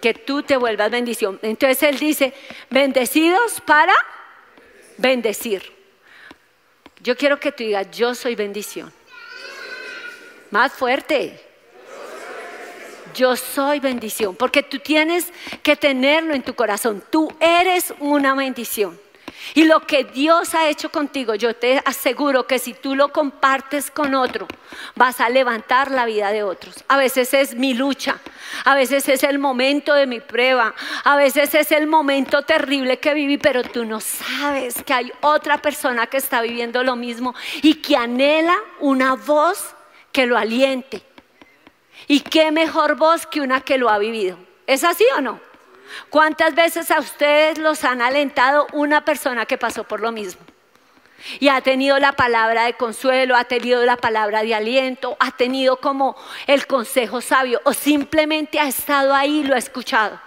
Que 0.00 0.14
tú 0.14 0.44
te 0.44 0.56
vuelvas 0.56 0.88
bendición. 0.88 1.40
Entonces 1.42 1.82
Él 1.82 1.98
dice, 1.98 2.32
bendecidos 2.70 3.60
para 3.62 3.92
bendecir. 4.98 5.72
Yo 7.00 7.16
quiero 7.16 7.40
que 7.40 7.50
tú 7.50 7.64
digas, 7.64 7.90
yo 7.90 8.14
soy 8.14 8.36
bendición. 8.36 8.92
Más 10.52 10.72
fuerte. 10.72 11.44
Yo 13.16 13.34
soy 13.34 13.80
bendición, 13.80 14.36
porque 14.36 14.62
tú 14.62 14.78
tienes 14.78 15.32
que 15.62 15.74
tenerlo 15.74 16.34
en 16.34 16.42
tu 16.42 16.54
corazón. 16.54 17.02
Tú 17.10 17.34
eres 17.40 17.94
una 17.98 18.34
bendición. 18.34 19.00
Y 19.54 19.64
lo 19.64 19.80
que 19.80 20.04
Dios 20.04 20.54
ha 20.54 20.68
hecho 20.68 20.90
contigo, 20.90 21.34
yo 21.34 21.54
te 21.56 21.80
aseguro 21.86 22.46
que 22.46 22.58
si 22.58 22.74
tú 22.74 22.94
lo 22.94 23.12
compartes 23.12 23.90
con 23.90 24.14
otro, 24.14 24.46
vas 24.96 25.20
a 25.20 25.30
levantar 25.30 25.90
la 25.90 26.04
vida 26.04 26.30
de 26.30 26.42
otros. 26.42 26.84
A 26.88 26.98
veces 26.98 27.32
es 27.32 27.54
mi 27.54 27.72
lucha, 27.72 28.18
a 28.64 28.74
veces 28.74 29.08
es 29.08 29.22
el 29.22 29.38
momento 29.38 29.94
de 29.94 30.06
mi 30.06 30.20
prueba, 30.20 30.74
a 31.04 31.16
veces 31.16 31.54
es 31.54 31.72
el 31.72 31.86
momento 31.86 32.42
terrible 32.42 32.98
que 32.98 33.14
viví, 33.14 33.38
pero 33.38 33.62
tú 33.62 33.86
no 33.86 34.00
sabes 34.00 34.82
que 34.84 34.92
hay 34.92 35.12
otra 35.22 35.58
persona 35.62 36.06
que 36.06 36.18
está 36.18 36.42
viviendo 36.42 36.82
lo 36.82 36.96
mismo 36.96 37.34
y 37.62 37.74
que 37.74 37.96
anhela 37.96 38.56
una 38.80 39.14
voz 39.14 39.74
que 40.12 40.26
lo 40.26 40.36
aliente. 40.36 41.02
Y 42.06 42.20
qué 42.20 42.52
mejor 42.52 42.96
voz 42.96 43.26
que 43.26 43.40
una 43.40 43.60
que 43.60 43.78
lo 43.78 43.90
ha 43.90 43.98
vivido. 43.98 44.38
¿Es 44.66 44.84
así 44.84 45.04
o 45.16 45.20
no? 45.20 45.40
¿Cuántas 46.10 46.54
veces 46.54 46.90
a 46.90 47.00
ustedes 47.00 47.58
los 47.58 47.84
han 47.84 48.02
alentado 48.02 48.66
una 48.72 49.04
persona 49.04 49.46
que 49.46 49.58
pasó 49.58 49.84
por 49.84 50.00
lo 50.00 50.12
mismo? 50.12 50.42
Y 51.40 51.48
ha 51.48 51.60
tenido 51.60 51.98
la 51.98 52.12
palabra 52.12 52.64
de 52.64 52.74
consuelo, 52.74 53.36
ha 53.36 53.44
tenido 53.44 53.84
la 53.84 53.96
palabra 53.96 54.42
de 54.42 54.54
aliento, 54.54 55.16
ha 55.18 55.30
tenido 55.30 55.78
como 55.78 56.16
el 56.46 56.66
consejo 56.66 57.20
sabio 57.20 57.60
o 57.64 57.72
simplemente 57.72 58.60
ha 58.60 58.68
estado 58.68 59.14
ahí 59.14 59.40
y 59.40 59.44
lo 59.44 59.54
ha 59.54 59.58
escuchado. 59.58 60.20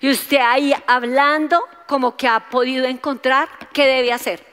Y 0.00 0.10
usted 0.10 0.38
ahí 0.38 0.74
hablando 0.86 1.62
como 1.86 2.16
que 2.16 2.28
ha 2.28 2.48
podido 2.48 2.86
encontrar 2.86 3.48
qué 3.72 3.86
debe 3.86 4.12
hacer. 4.12 4.44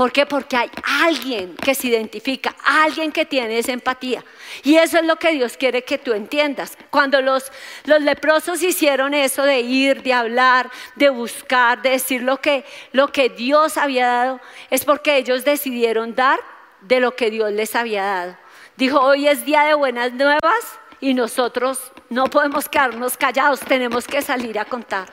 ¿Por 0.00 0.12
qué? 0.12 0.24
Porque 0.24 0.56
hay 0.56 0.70
alguien 0.82 1.54
que 1.56 1.74
se 1.74 1.88
identifica, 1.88 2.56
alguien 2.64 3.12
que 3.12 3.26
tiene 3.26 3.58
esa 3.58 3.72
empatía. 3.72 4.24
Y 4.62 4.76
eso 4.76 4.96
es 4.96 5.04
lo 5.04 5.16
que 5.16 5.32
Dios 5.32 5.58
quiere 5.58 5.84
que 5.84 5.98
tú 5.98 6.14
entiendas. 6.14 6.78
Cuando 6.88 7.20
los, 7.20 7.52
los 7.84 8.00
leprosos 8.00 8.62
hicieron 8.62 9.12
eso 9.12 9.42
de 9.42 9.60
ir, 9.60 10.02
de 10.02 10.14
hablar, 10.14 10.70
de 10.96 11.10
buscar, 11.10 11.82
de 11.82 11.90
decir 11.90 12.22
lo 12.22 12.40
que, 12.40 12.64
lo 12.92 13.08
que 13.08 13.28
Dios 13.28 13.76
había 13.76 14.06
dado, 14.06 14.40
es 14.70 14.86
porque 14.86 15.18
ellos 15.18 15.44
decidieron 15.44 16.14
dar 16.14 16.40
de 16.80 16.98
lo 16.98 17.14
que 17.14 17.30
Dios 17.30 17.52
les 17.52 17.76
había 17.76 18.02
dado. 18.02 18.38
Dijo, 18.78 18.98
hoy 19.00 19.28
es 19.28 19.44
día 19.44 19.64
de 19.64 19.74
buenas 19.74 20.14
nuevas 20.14 20.78
y 21.02 21.12
nosotros 21.12 21.78
no 22.08 22.24
podemos 22.28 22.70
quedarnos 22.70 23.18
callados, 23.18 23.60
tenemos 23.60 24.06
que 24.06 24.22
salir 24.22 24.58
a 24.58 24.64
contar. 24.64 25.12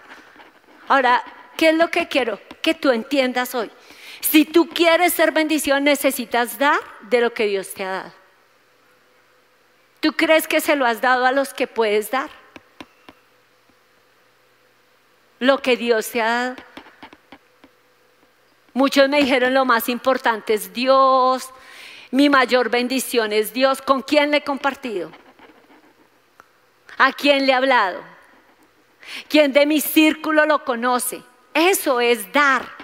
Ahora, 0.88 1.22
¿qué 1.58 1.72
es 1.72 1.76
lo 1.76 1.90
que 1.90 2.08
quiero 2.08 2.40
que 2.62 2.74
tú 2.74 2.92
entiendas 2.92 3.54
hoy? 3.54 3.70
Si 4.30 4.46
tú 4.46 4.70
quieres 4.70 5.14
ser 5.14 5.32
bendición, 5.32 5.84
necesitas 5.84 6.58
dar 6.58 6.80
de 7.02 7.22
lo 7.22 7.34
que 7.34 7.46
Dios 7.46 7.74
te 7.74 7.84
ha 7.84 7.92
dado. 7.92 8.14
¿Tú 10.00 10.14
crees 10.14 10.48
que 10.48 10.62
se 10.62 10.76
lo 10.76 10.86
has 10.86 11.02
dado 11.02 11.26
a 11.26 11.32
los 11.32 11.54
que 11.54 11.68
puedes 11.68 12.12
dar? 12.12 12.30
lo 15.40 15.62
que 15.62 15.78
Dios 15.78 16.10
te 16.10 16.22
ha 16.22 16.26
dado. 16.26 16.56
Muchos 18.74 19.10
me 19.10 19.20
dijeron 19.20 19.54
lo 19.54 19.66
más 19.66 19.90
importante 19.90 20.54
es 20.54 20.72
Dios, 20.72 21.50
mi 22.12 22.30
mayor 22.30 22.70
bendición 22.70 23.34
es 23.34 23.52
Dios. 23.52 23.82
¿Con 23.82 24.02
quién 24.02 24.32
le 24.32 24.38
he 24.38 24.44
compartido? 24.44 25.12
¿A 26.98 27.12
quién 27.12 27.46
le 27.46 27.52
he 27.52 27.56
hablado? 27.56 28.02
¿Quién 29.30 29.52
de 29.52 29.66
mi 29.66 29.82
círculo 29.82 30.46
lo 30.46 30.64
conoce? 30.64 31.24
Eso 31.54 32.00
es 32.00 32.32
dar. 32.32 32.77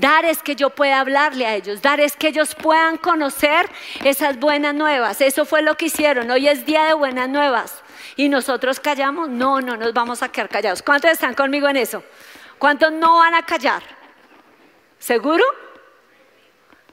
Dar 0.00 0.24
es 0.24 0.42
que 0.42 0.56
yo 0.56 0.70
pueda 0.70 0.98
hablarle 0.98 1.44
a 1.44 1.54
ellos, 1.54 1.82
dar 1.82 2.00
es 2.00 2.16
que 2.16 2.28
ellos 2.28 2.54
puedan 2.54 2.96
conocer 2.96 3.70
esas 4.02 4.40
buenas 4.40 4.74
nuevas. 4.74 5.20
Eso 5.20 5.44
fue 5.44 5.60
lo 5.60 5.76
que 5.76 5.86
hicieron. 5.86 6.30
Hoy 6.30 6.48
es 6.48 6.64
día 6.64 6.84
de 6.86 6.94
buenas 6.94 7.28
nuevas. 7.28 7.82
Y 8.16 8.30
nosotros 8.30 8.80
callamos, 8.80 9.28
no, 9.28 9.60
no 9.60 9.76
nos 9.76 9.92
vamos 9.92 10.22
a 10.22 10.30
quedar 10.30 10.48
callados. 10.48 10.82
¿Cuántos 10.82 11.10
están 11.10 11.34
conmigo 11.34 11.68
en 11.68 11.76
eso? 11.76 12.02
¿Cuántos 12.58 12.90
no 12.92 13.18
van 13.18 13.34
a 13.34 13.42
callar? 13.42 13.82
¿Seguro? 14.98 15.44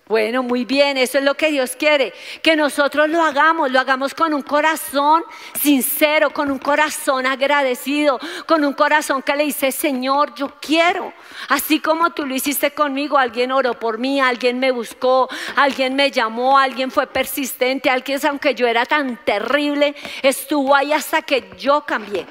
Bueno, 0.08 0.42
muy 0.42 0.64
bien, 0.64 0.98
eso 0.98 1.18
es 1.18 1.24
lo 1.26 1.36
que 1.36 1.52
Dios 1.52 1.76
quiere, 1.76 2.14
que 2.42 2.56
nosotros 2.56 3.10
lo 3.10 3.22
hagamos, 3.22 3.70
lo 3.70 3.80
hagamos 3.80 4.14
con 4.14 4.34
un 4.34 4.42
corazón 4.42 5.22
sincero, 5.60 6.30
con 6.30 6.50
un 6.50 6.60
corazón 6.60 7.26
agradecido, 7.26 8.18
con 8.46 8.64
un 8.64 8.72
corazón 8.72 9.22
que 9.22 9.36
le 9.36 9.44
dice, 9.44 9.70
Señor, 9.74 10.34
yo 10.34 10.54
quiero, 10.62 11.12
así 11.50 11.82
como 11.82 12.12
tú 12.12 12.26
lo 12.26 12.34
hiciste 12.34 12.72
conmigo, 12.72 13.18
alguien 13.18 13.52
oró 13.52 13.78
por 13.78 13.98
mí, 13.98 14.22
alguien 14.22 14.60
me 14.60 14.72
buscó, 14.72 15.28
alguien 15.58 15.94
me 15.94 16.10
llamó, 16.10 16.58
alguien 16.58 16.90
fue 16.90 17.06
persistente, 17.08 17.90
alguien, 17.90 18.18
aunque 18.26 18.56
yo 18.56 18.66
era 18.66 18.86
tan 18.86 19.18
terrible, 19.26 19.94
estuvo 20.22 20.74
ahí 20.74 20.94
hasta 20.94 21.22
que 21.22 21.50
yo 21.58 21.82
cambié. 21.82 22.26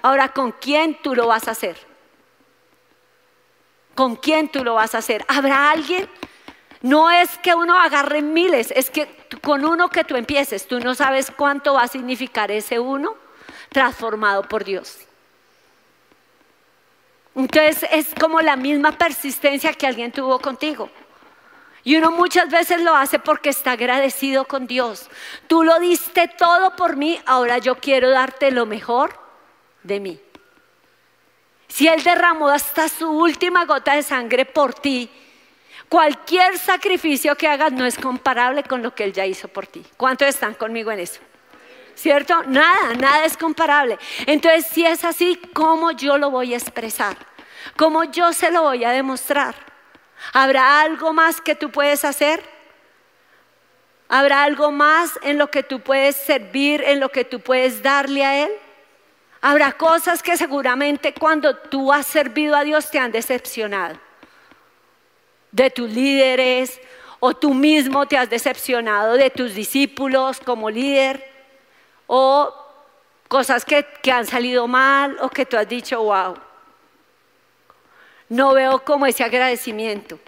Ahora, 0.00 0.28
¿con 0.28 0.52
quién 0.52 0.96
tú 1.02 1.14
lo 1.14 1.26
vas 1.26 1.46
a 1.46 1.50
hacer? 1.50 1.76
¿Con 3.94 4.16
quién 4.16 4.48
tú 4.48 4.64
lo 4.64 4.74
vas 4.74 4.94
a 4.94 4.98
hacer? 4.98 5.26
¿Habrá 5.28 5.70
alguien? 5.70 6.08
No 6.80 7.10
es 7.10 7.36
que 7.38 7.54
uno 7.54 7.78
agarre 7.78 8.22
miles, 8.22 8.72
es 8.74 8.90
que 8.90 9.08
con 9.42 9.64
uno 9.64 9.88
que 9.88 10.04
tú 10.04 10.16
empieces, 10.16 10.66
tú 10.68 10.78
no 10.80 10.94
sabes 10.94 11.30
cuánto 11.30 11.74
va 11.74 11.82
a 11.82 11.88
significar 11.88 12.50
ese 12.50 12.78
uno 12.78 13.16
transformado 13.70 14.42
por 14.44 14.64
Dios. 14.64 14.98
Entonces 17.34 17.88
es 17.90 18.08
como 18.20 18.40
la 18.40 18.56
misma 18.56 18.92
persistencia 18.92 19.72
que 19.72 19.86
alguien 19.86 20.12
tuvo 20.12 20.38
contigo. 20.38 20.90
Y 21.84 21.96
uno 21.96 22.10
muchas 22.10 22.50
veces 22.50 22.82
lo 22.82 22.94
hace 22.94 23.18
porque 23.18 23.50
está 23.50 23.72
agradecido 23.72 24.44
con 24.44 24.66
Dios. 24.66 25.08
Tú 25.46 25.62
lo 25.62 25.78
diste 25.78 26.28
todo 26.28 26.76
por 26.76 26.96
mí, 26.96 27.18
ahora 27.26 27.58
yo 27.58 27.76
quiero 27.76 28.10
darte 28.10 28.50
lo 28.50 28.66
mejor 28.66 29.18
de 29.82 30.00
mí. 30.00 30.20
Si 31.68 31.86
Él 31.86 32.02
derramó 32.02 32.48
hasta 32.48 32.88
su 32.88 33.08
última 33.08 33.64
gota 33.64 33.94
de 33.94 34.02
sangre 34.02 34.44
por 34.44 34.74
ti, 34.74 35.10
Cualquier 35.88 36.58
sacrificio 36.58 37.34
que 37.34 37.48
hagas 37.48 37.72
no 37.72 37.86
es 37.86 37.96
comparable 37.96 38.62
con 38.62 38.82
lo 38.82 38.94
que 38.94 39.04
Él 39.04 39.12
ya 39.12 39.24
hizo 39.24 39.48
por 39.48 39.66
ti. 39.66 39.84
¿Cuántos 39.96 40.28
están 40.28 40.52
conmigo 40.54 40.92
en 40.92 41.00
eso? 41.00 41.20
¿Cierto? 41.94 42.42
Nada, 42.44 42.94
nada 42.94 43.24
es 43.24 43.36
comparable. 43.36 43.98
Entonces, 44.26 44.66
si 44.66 44.84
es 44.84 45.04
así, 45.04 45.40
¿cómo 45.54 45.92
yo 45.92 46.18
lo 46.18 46.30
voy 46.30 46.52
a 46.52 46.58
expresar? 46.58 47.16
¿Cómo 47.76 48.04
yo 48.04 48.32
se 48.34 48.50
lo 48.50 48.62
voy 48.62 48.84
a 48.84 48.90
demostrar? 48.90 49.54
¿Habrá 50.32 50.82
algo 50.82 51.12
más 51.12 51.40
que 51.40 51.54
tú 51.54 51.70
puedes 51.70 52.04
hacer? 52.04 52.42
¿Habrá 54.08 54.44
algo 54.44 54.70
más 54.70 55.18
en 55.22 55.38
lo 55.38 55.50
que 55.50 55.62
tú 55.62 55.80
puedes 55.80 56.16
servir, 56.16 56.82
en 56.84 57.00
lo 57.00 57.08
que 57.08 57.24
tú 57.24 57.40
puedes 57.40 57.82
darle 57.82 58.24
a 58.24 58.44
Él? 58.44 58.50
Habrá 59.40 59.72
cosas 59.72 60.22
que 60.22 60.36
seguramente 60.36 61.14
cuando 61.14 61.56
tú 61.56 61.92
has 61.92 62.06
servido 62.06 62.56
a 62.56 62.64
Dios 62.64 62.90
te 62.90 62.98
han 62.98 63.12
decepcionado 63.12 64.07
de 65.50 65.70
tus 65.70 65.90
líderes 65.90 66.80
o 67.20 67.34
tú 67.34 67.54
mismo 67.54 68.06
te 68.06 68.16
has 68.16 68.30
decepcionado 68.30 69.14
de 69.14 69.30
tus 69.30 69.54
discípulos 69.54 70.40
como 70.40 70.70
líder 70.70 71.24
o 72.06 72.54
cosas 73.28 73.64
que, 73.64 73.84
han 74.10 74.26
salido 74.26 74.66
mal 74.66 75.16
o 75.20 75.28
que 75.28 75.44
tú 75.44 75.56
has 75.56 75.68
dicho, 75.68 76.02
wow, 76.02 76.34
no 78.28 78.54
veo 78.54 78.84
como 78.84 79.06
ese 79.06 79.24
agradecimiento. 79.24 80.18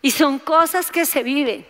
Y 0.00 0.10
son 0.10 0.38
cosas 0.38 0.90
que 0.90 1.06
se 1.06 1.22
viven. 1.22 1.66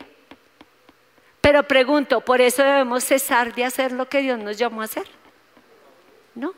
Pero 1.41 1.63
pregunto, 1.63 2.21
¿por 2.21 2.41
eso 2.41 2.63
debemos 2.63 3.05
cesar 3.05 3.55
de 3.55 3.65
hacer 3.65 3.93
lo 3.93 4.09
que 4.09 4.21
Dios 4.21 4.39
nos 4.39 4.57
llamó 4.57 4.81
a 4.81 4.85
hacer? 4.85 5.07
No. 6.35 6.55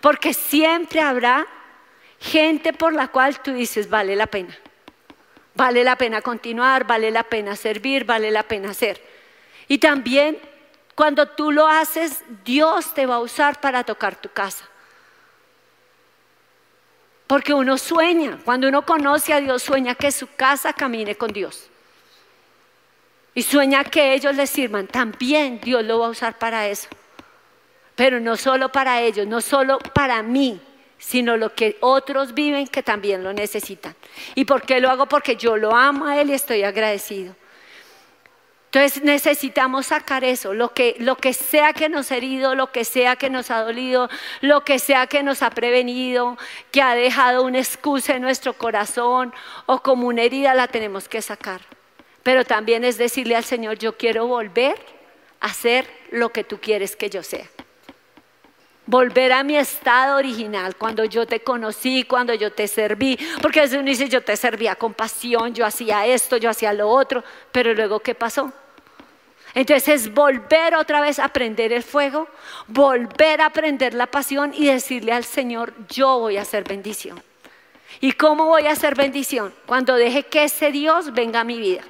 Porque 0.00 0.34
siempre 0.34 1.00
habrá 1.00 1.46
gente 2.18 2.72
por 2.72 2.92
la 2.92 3.08
cual 3.08 3.40
tú 3.40 3.52
dices, 3.52 3.88
vale 3.88 4.16
la 4.16 4.26
pena. 4.26 4.56
Vale 5.56 5.82
la 5.82 5.96
pena 5.96 6.20
continuar, 6.20 6.86
vale 6.86 7.10
la 7.10 7.22
pena 7.22 7.56
servir, 7.56 8.04
vale 8.04 8.30
la 8.30 8.42
pena 8.42 8.70
hacer. 8.70 9.02
Y 9.68 9.78
también 9.78 10.38
cuando 10.94 11.26
tú 11.28 11.50
lo 11.50 11.66
haces, 11.66 12.22
Dios 12.44 12.92
te 12.92 13.06
va 13.06 13.16
a 13.16 13.20
usar 13.20 13.60
para 13.60 13.82
tocar 13.82 14.16
tu 14.16 14.28
casa. 14.28 14.68
Porque 17.26 17.54
uno 17.54 17.78
sueña, 17.78 18.38
cuando 18.44 18.68
uno 18.68 18.84
conoce 18.84 19.32
a 19.32 19.40
Dios, 19.40 19.62
sueña 19.62 19.94
que 19.94 20.12
su 20.12 20.28
casa 20.36 20.74
camine 20.74 21.16
con 21.16 21.32
Dios. 21.32 21.68
Y 23.34 23.42
sueña 23.42 23.82
que 23.84 24.14
ellos 24.14 24.36
le 24.36 24.46
sirvan. 24.46 24.86
También 24.86 25.60
Dios 25.60 25.84
lo 25.84 25.98
va 25.98 26.06
a 26.06 26.10
usar 26.10 26.38
para 26.38 26.68
eso. 26.68 26.88
Pero 27.94 28.20
no 28.20 28.36
solo 28.36 28.70
para 28.70 29.00
ellos, 29.00 29.26
no 29.26 29.40
solo 29.40 29.78
para 29.78 30.22
mí, 30.22 30.60
sino 30.98 31.36
lo 31.36 31.54
que 31.54 31.76
otros 31.80 32.34
viven 32.34 32.66
que 32.66 32.82
también 32.82 33.22
lo 33.22 33.32
necesitan. 33.32 33.94
¿Y 34.34 34.44
por 34.44 34.62
qué 34.62 34.80
lo 34.80 34.90
hago? 34.90 35.06
Porque 35.06 35.36
yo 35.36 35.56
lo 35.56 35.74
amo 35.74 36.06
a 36.06 36.20
Él 36.20 36.30
y 36.30 36.34
estoy 36.34 36.62
agradecido. 36.62 37.34
Entonces 38.66 39.02
necesitamos 39.02 39.86
sacar 39.86 40.22
eso, 40.22 40.52
lo 40.52 40.74
que, 40.74 40.96
lo 40.98 41.16
que 41.16 41.32
sea 41.32 41.72
que 41.72 41.88
nos 41.88 42.12
ha 42.12 42.16
herido, 42.16 42.54
lo 42.54 42.72
que 42.72 42.84
sea 42.84 43.16
que 43.16 43.30
nos 43.30 43.50
ha 43.50 43.62
dolido, 43.62 44.10
lo 44.42 44.64
que 44.64 44.78
sea 44.78 45.06
que 45.06 45.22
nos 45.22 45.42
ha 45.42 45.50
prevenido, 45.50 46.36
que 46.72 46.82
ha 46.82 46.94
dejado 46.94 47.44
una 47.44 47.58
excusa 47.58 48.16
en 48.16 48.22
nuestro 48.22 48.52
corazón 48.52 49.32
o 49.64 49.82
como 49.82 50.08
una 50.08 50.24
herida, 50.24 50.52
la 50.52 50.68
tenemos 50.68 51.08
que 51.08 51.22
sacar. 51.22 51.62
Pero 52.22 52.44
también 52.44 52.84
es 52.84 52.98
decirle 52.98 53.36
al 53.36 53.44
Señor, 53.44 53.78
yo 53.78 53.96
quiero 53.96 54.26
volver 54.26 54.76
a 55.40 55.54
ser 55.54 55.88
lo 56.10 56.30
que 56.30 56.44
tú 56.44 56.58
quieres 56.60 56.96
que 56.96 57.08
yo 57.08 57.22
sea 57.22 57.46
volver 58.86 59.32
a 59.32 59.42
mi 59.42 59.56
estado 59.56 60.16
original, 60.16 60.76
cuando 60.76 61.04
yo 61.04 61.26
te 61.26 61.40
conocí, 61.40 62.04
cuando 62.04 62.32
yo 62.34 62.52
te 62.52 62.68
serví, 62.68 63.18
porque 63.42 63.60
a 63.60 63.62
veces 63.64 63.78
uno 63.78 63.88
dice, 63.88 64.08
yo 64.08 64.22
te 64.22 64.36
servía 64.36 64.76
con 64.76 64.94
pasión, 64.94 65.52
yo 65.54 65.66
hacía 65.66 66.06
esto, 66.06 66.36
yo 66.36 66.48
hacía 66.48 66.72
lo 66.72 66.88
otro, 66.88 67.22
pero 67.52 67.74
luego, 67.74 68.00
¿qué 68.00 68.14
pasó? 68.14 68.52
Entonces 69.54 69.88
es 69.88 70.14
volver 70.14 70.74
otra 70.74 71.00
vez 71.00 71.18
a 71.18 71.28
prender 71.28 71.72
el 71.72 71.82
fuego, 71.82 72.28
volver 72.68 73.40
a 73.40 73.50
prender 73.50 73.94
la 73.94 74.06
pasión 74.06 74.52
y 74.54 74.66
decirle 74.66 75.12
al 75.12 75.24
Señor, 75.24 75.72
yo 75.88 76.18
voy 76.18 76.36
a 76.36 76.42
hacer 76.42 76.64
bendición. 76.64 77.22
¿Y 78.00 78.12
cómo 78.12 78.46
voy 78.46 78.66
a 78.66 78.72
hacer 78.72 78.94
bendición? 78.94 79.54
Cuando 79.64 79.94
deje 79.94 80.24
que 80.24 80.44
ese 80.44 80.70
Dios 80.70 81.14
venga 81.14 81.40
a 81.40 81.44
mi 81.44 81.58
vida. 81.58 81.82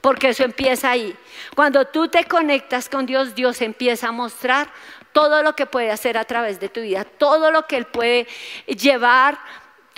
Porque 0.00 0.28
eso 0.28 0.44
empieza 0.44 0.90
ahí. 0.90 1.16
Cuando 1.56 1.84
tú 1.86 2.06
te 2.06 2.24
conectas 2.24 2.88
con 2.88 3.04
Dios, 3.04 3.34
Dios 3.34 3.60
empieza 3.62 4.08
a 4.08 4.12
mostrar 4.12 4.68
todo 5.12 5.42
lo 5.42 5.54
que 5.54 5.66
puede 5.66 5.90
hacer 5.90 6.18
a 6.18 6.24
través 6.24 6.60
de 6.60 6.68
tu 6.68 6.80
vida, 6.80 7.04
todo 7.04 7.50
lo 7.50 7.66
que 7.66 7.76
Él 7.76 7.86
puede 7.86 8.26
llevar 8.66 9.38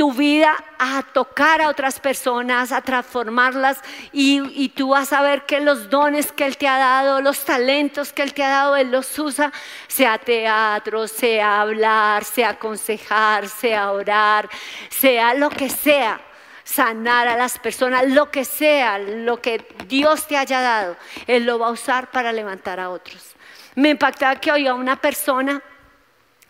tu 0.01 0.14
vida 0.14 0.57
a 0.79 1.03
tocar 1.03 1.61
a 1.61 1.68
otras 1.68 2.01
personas, 2.01 2.73
a 2.73 2.81
transformarlas 2.81 3.79
y, 4.12 4.70
tú 4.70 4.88
vas 4.88 5.12
a 5.12 5.20
ver 5.20 5.44
que 5.44 5.61
los 5.61 5.90
dones 5.90 6.33
que 6.33 6.46
Él 6.46 6.57
te 6.57 6.66
ha 6.66 6.79
dado, 6.79 7.20
los 7.20 7.44
talentos 7.44 8.11
que 8.11 8.23
Él 8.23 8.33
te 8.33 8.42
ha 8.42 8.49
dado, 8.49 8.77
Él 8.77 8.90
los 8.90 9.18
usa, 9.18 9.53
sea 9.88 10.16
teatro, 10.16 11.07
sea 11.07 11.61
hablar, 11.61 12.25
sea 12.25 12.49
aconsejar, 12.49 13.46
sea 13.46 13.92
orar, 13.92 14.49
sea 14.88 15.35
lo 15.35 15.51
que 15.51 15.68
sea 15.68 16.18
sanar 16.64 17.29
a 17.29 17.37
las 17.37 17.59
personas, 17.59 18.09
lo 18.09 18.31
que 18.31 18.46
sea, 18.46 18.99
lo 18.99 19.42
que 19.42 19.66
Dios 19.87 20.27
te 20.27 20.38
haya 20.38 20.62
dado, 20.62 20.96
Él 21.27 21.44
lo 21.44 21.59
va 21.59 21.66
a 21.66 21.73
usar 21.73 22.11
para 22.11 22.33
levantar 22.33 22.81
a 22.81 22.88
otros. 22.88 23.35
Me 23.81 23.88
impactaba 23.88 24.37
que 24.37 24.53
oía 24.53 24.75
una 24.75 24.97
persona 24.97 25.62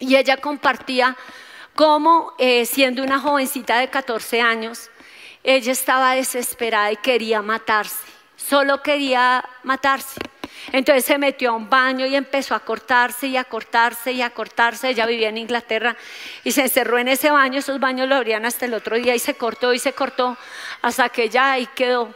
y 0.00 0.16
ella 0.16 0.38
compartía 0.38 1.16
cómo 1.76 2.34
eh, 2.38 2.66
siendo 2.66 3.04
una 3.04 3.20
jovencita 3.20 3.78
de 3.78 3.88
14 3.88 4.40
años, 4.40 4.90
ella 5.44 5.70
estaba 5.70 6.16
desesperada 6.16 6.90
y 6.90 6.96
quería 6.96 7.40
matarse, 7.40 8.02
solo 8.34 8.82
quería 8.82 9.48
matarse. 9.62 10.20
Entonces 10.72 11.04
se 11.04 11.18
metió 11.18 11.50
a 11.50 11.52
un 11.52 11.70
baño 11.70 12.04
y 12.04 12.16
empezó 12.16 12.56
a 12.56 12.64
cortarse 12.64 13.28
y 13.28 13.36
a 13.36 13.44
cortarse 13.44 14.10
y 14.10 14.22
a 14.22 14.30
cortarse. 14.30 14.88
Ella 14.88 15.06
vivía 15.06 15.28
en 15.28 15.38
Inglaterra 15.38 15.96
y 16.42 16.50
se 16.50 16.62
encerró 16.62 16.98
en 16.98 17.06
ese 17.06 17.30
baño. 17.30 17.60
Esos 17.60 17.78
baños 17.78 18.08
lo 18.08 18.16
abrían 18.16 18.44
hasta 18.44 18.66
el 18.66 18.74
otro 18.74 18.96
día 18.96 19.14
y 19.14 19.20
se 19.20 19.34
cortó 19.34 19.72
y 19.72 19.78
se 19.78 19.92
cortó 19.92 20.36
hasta 20.82 21.08
que 21.10 21.28
ya 21.28 21.52
ahí 21.52 21.68
quedó. 21.76 22.12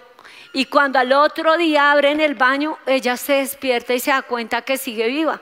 Y 0.54 0.66
cuando 0.66 1.00
al 1.00 1.12
otro 1.12 1.56
día 1.56 1.90
abren 1.90 2.20
el 2.20 2.36
baño, 2.36 2.78
ella 2.86 3.16
se 3.16 3.34
despierta 3.34 3.92
y 3.92 3.98
se 3.98 4.12
da 4.12 4.22
cuenta 4.22 4.62
que 4.62 4.78
sigue 4.78 5.08
viva. 5.08 5.40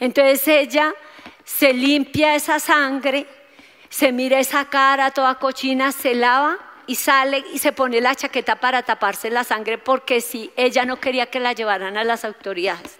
Entonces 0.00 0.46
ella 0.48 0.92
se 1.44 1.72
limpia 1.72 2.34
esa 2.34 2.58
sangre, 2.58 3.28
se 3.88 4.10
mira 4.10 4.40
esa 4.40 4.64
cara 4.64 5.12
toda 5.12 5.36
cochina, 5.36 5.92
se 5.92 6.16
lava 6.16 6.58
y 6.88 6.96
sale 6.96 7.44
y 7.52 7.58
se 7.58 7.70
pone 7.70 8.00
la 8.00 8.16
chaqueta 8.16 8.56
para 8.56 8.82
taparse 8.82 9.30
la 9.30 9.44
sangre 9.44 9.78
porque 9.78 10.20
si 10.20 10.50
ella 10.56 10.84
no 10.84 10.98
quería 10.98 11.26
que 11.26 11.38
la 11.38 11.52
llevaran 11.52 11.96
a 11.96 12.02
las 12.02 12.24
autoridades. 12.24 12.98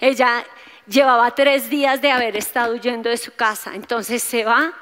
Ella 0.00 0.44
llevaba 0.86 1.34
tres 1.34 1.68
días 1.68 2.00
de 2.00 2.12
haber 2.12 2.36
estado 2.36 2.74
huyendo 2.74 3.10
de 3.10 3.16
su 3.16 3.34
casa, 3.34 3.74
entonces 3.74 4.22
se 4.22 4.44
va 4.44 4.72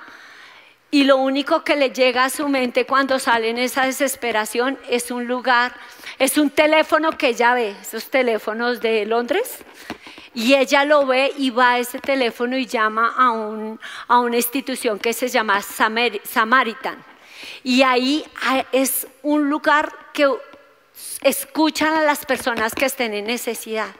y 0.94 1.04
lo 1.04 1.16
único 1.16 1.64
que 1.64 1.74
le 1.74 1.90
llega 1.90 2.26
a 2.26 2.30
su 2.30 2.48
mente 2.48 2.84
cuando 2.84 3.18
sale 3.18 3.48
en 3.48 3.56
esa 3.56 3.86
desesperación 3.86 4.78
es 4.90 5.10
un 5.10 5.26
lugar, 5.26 5.74
es 6.18 6.36
un 6.36 6.50
teléfono 6.50 7.16
que 7.16 7.28
ella 7.28 7.54
ve, 7.54 7.74
esos 7.80 8.10
teléfonos 8.10 8.82
de 8.82 9.06
Londres, 9.06 9.64
y 10.34 10.54
ella 10.54 10.84
lo 10.84 11.06
ve 11.06 11.32
y 11.38 11.48
va 11.48 11.72
a 11.72 11.78
ese 11.78 11.98
teléfono 11.98 12.58
y 12.58 12.66
llama 12.66 13.14
a, 13.16 13.30
un, 13.30 13.80
a 14.06 14.20
una 14.20 14.36
institución 14.36 14.98
que 14.98 15.14
se 15.14 15.28
llama 15.28 15.62
Samaritan. 15.62 17.02
Y 17.64 17.82
ahí 17.82 18.22
es 18.70 19.06
un 19.22 19.48
lugar 19.48 19.90
que 20.12 20.30
escuchan 21.22 21.94
a 21.94 22.02
las 22.02 22.26
personas 22.26 22.74
que 22.74 22.84
estén 22.84 23.14
en 23.14 23.24
necesidad. 23.24 23.94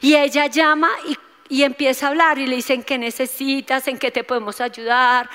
Y 0.00 0.16
ella 0.16 0.46
llama 0.46 0.90
y, 1.06 1.16
empieza 1.48 2.06
a 2.06 2.08
hablar 2.10 2.38
y 2.38 2.46
le 2.46 2.56
dicen 2.56 2.82
qué 2.82 2.98
necesitas, 2.98 3.86
en 3.88 3.98
qué 3.98 4.10
te 4.10 4.24
podemos 4.24 4.60
ayudar. 4.60 5.28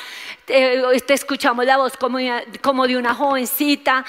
te 0.46 1.14
escuchamos 1.14 1.66
la 1.66 1.78
voz 1.78 1.98
como, 1.98 2.20
como 2.62 2.88
de 2.88 2.98
una 2.98 3.14
jovencita. 3.14 4.06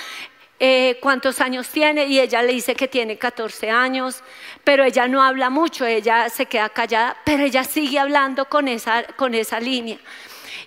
Eh, 0.65 0.99
cuántos 1.01 1.41
años 1.41 1.69
tiene 1.71 2.05
y 2.05 2.21
ella 2.21 2.41
le 2.41 2.53
dice 2.53 2.77
que 2.77 2.87
tiene 2.87 3.19
14 3.19 3.69
años, 3.69 4.23
pero 4.63 4.85
ella 4.85 5.09
no 5.09 5.21
habla 5.21 5.51
mucho, 5.51 5.85
ella 5.85 6.29
se 6.29 6.47
queda 6.47 6.69
callada, 6.69 7.17
pero 7.25 7.43
ella 7.43 7.65
sigue 7.65 7.99
hablando 7.99 8.45
con 8.45 8.69
esa, 8.69 9.03
con 9.17 9.35
esa 9.35 9.59
línea. 9.59 9.99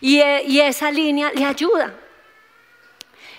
Y, 0.02 0.20
eh, 0.20 0.44
y 0.46 0.60
esa 0.60 0.92
línea 0.92 1.32
le 1.34 1.46
ayuda, 1.46 1.94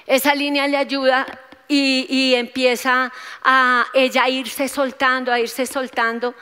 esa 0.06 0.34
línea 0.34 0.66
le 0.66 0.78
ayuda 0.78 1.26
y, 1.68 2.06
y, 2.08 2.34
empieza 2.34 3.12
a 3.44 3.84
ella 3.92 4.26
irse 4.26 4.66
soltando, 4.66 5.30
a 5.30 5.38
irse 5.38 5.66
soltando. 5.66 6.34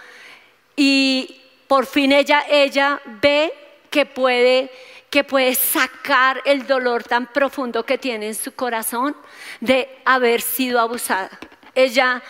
Y 0.77 1.44
por 1.67 1.87
fin 1.87 2.13
ella, 2.13 2.45
ella 2.49 3.01
ve 3.21 3.53
que 3.91 4.07
puede 4.07 4.71
que 5.15 5.23
puede 5.23 5.55
sacar 5.55 6.43
el 6.45 6.67
dolor 6.67 7.05
tan 7.05 7.29
profundo 7.29 7.87
que 7.87 7.99
tiene 7.99 8.27
en 8.27 8.35
su 8.35 8.53
corazón 8.53 9.15
de 9.61 9.89
haber 10.05 10.41
sido 10.41 10.81
abusada. 10.81 11.31
Ella, 11.73 12.21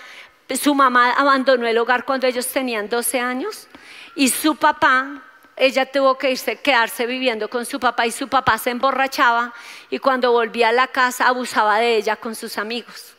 su 0.54 0.74
mamá 0.74 1.12
abandonó 1.12 1.66
el 1.66 1.78
hogar 1.78 2.04
cuando 2.04 2.26
ellos 2.26 2.46
tenían 2.46 2.90
12 2.90 3.20
años 3.20 3.68
y 4.14 4.28
su 4.28 4.56
papá, 4.56 5.22
ella 5.56 5.90
tuvo 5.90 6.18
que 6.18 6.32
irse, 6.32 6.56
quedarse 6.56 7.06
viviendo 7.06 7.48
con 7.48 7.64
su 7.64 7.80
papá 7.80 8.04
y 8.06 8.10
su 8.10 8.28
papá 8.28 8.58
se 8.58 8.68
emborrachaba 8.68 9.54
y 9.88 9.98
cuando 9.98 10.32
volvía 10.32 10.68
a 10.68 10.72
la 10.72 10.88
casa 10.88 11.28
abusaba 11.28 11.78
de 11.78 11.96
ella 11.96 12.16
con 12.16 12.34
sus 12.34 12.58
amigos. 12.58 13.13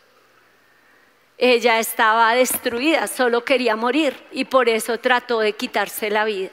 Ella 1.37 1.79
estaba 1.79 2.33
destruida, 2.33 3.07
solo 3.07 3.43
quería 3.43 3.75
morir 3.75 4.15
y 4.31 4.45
por 4.45 4.69
eso 4.69 4.97
trató 4.99 5.39
de 5.39 5.53
quitarse 5.53 6.09
la 6.09 6.23
vida. 6.23 6.49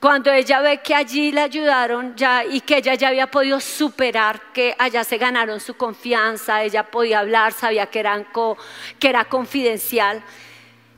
Cuando 0.00 0.32
ella 0.32 0.60
ve 0.60 0.78
que 0.78 0.94
allí 0.94 1.30
le 1.30 1.42
ayudaron 1.42 2.16
ya 2.16 2.42
y 2.44 2.62
que 2.62 2.78
ella 2.78 2.94
ya 2.94 3.08
había 3.08 3.30
podido 3.30 3.60
superar, 3.60 4.40
que 4.52 4.74
allá 4.78 5.04
se 5.04 5.18
ganaron 5.18 5.60
su 5.60 5.74
confianza, 5.74 6.62
ella 6.62 6.84
podía 6.84 7.20
hablar, 7.20 7.52
sabía 7.52 7.86
que, 7.86 8.02
que 8.98 9.08
era 9.08 9.26
confidencial 9.26 10.22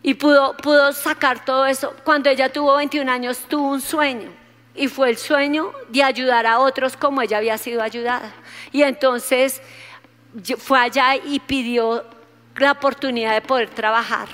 y 0.04 0.14
pudo, 0.14 0.56
pudo 0.56 0.92
sacar 0.92 1.44
todo 1.44 1.66
eso. 1.66 1.94
Cuando 2.04 2.30
ella 2.30 2.52
tuvo 2.52 2.76
21 2.76 3.10
años 3.10 3.38
tuvo 3.48 3.70
un 3.70 3.80
sueño 3.80 4.30
y 4.74 4.88
fue 4.88 5.10
el 5.10 5.16
sueño 5.16 5.72
de 5.88 6.02
ayudar 6.02 6.46
a 6.46 6.60
otros 6.60 6.96
como 6.96 7.22
ella 7.22 7.38
había 7.38 7.58
sido 7.58 7.82
ayudada. 7.82 8.32
Y 8.70 8.82
entonces 8.82 9.60
fue 10.58 10.78
allá 10.78 11.16
y 11.16 11.40
pidió 11.40 12.04
la 12.56 12.72
oportunidad 12.72 13.34
de 13.34 13.40
poder 13.40 13.70
trabajar 13.70 14.28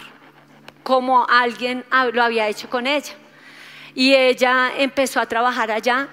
como 0.82 1.26
alguien 1.28 1.84
lo 2.12 2.22
había 2.22 2.48
hecho 2.48 2.70
con 2.70 2.86
ella. 2.86 3.12
Y 3.94 4.14
ella 4.14 4.72
empezó 4.78 5.20
a 5.20 5.26
trabajar 5.26 5.70
allá 5.70 6.08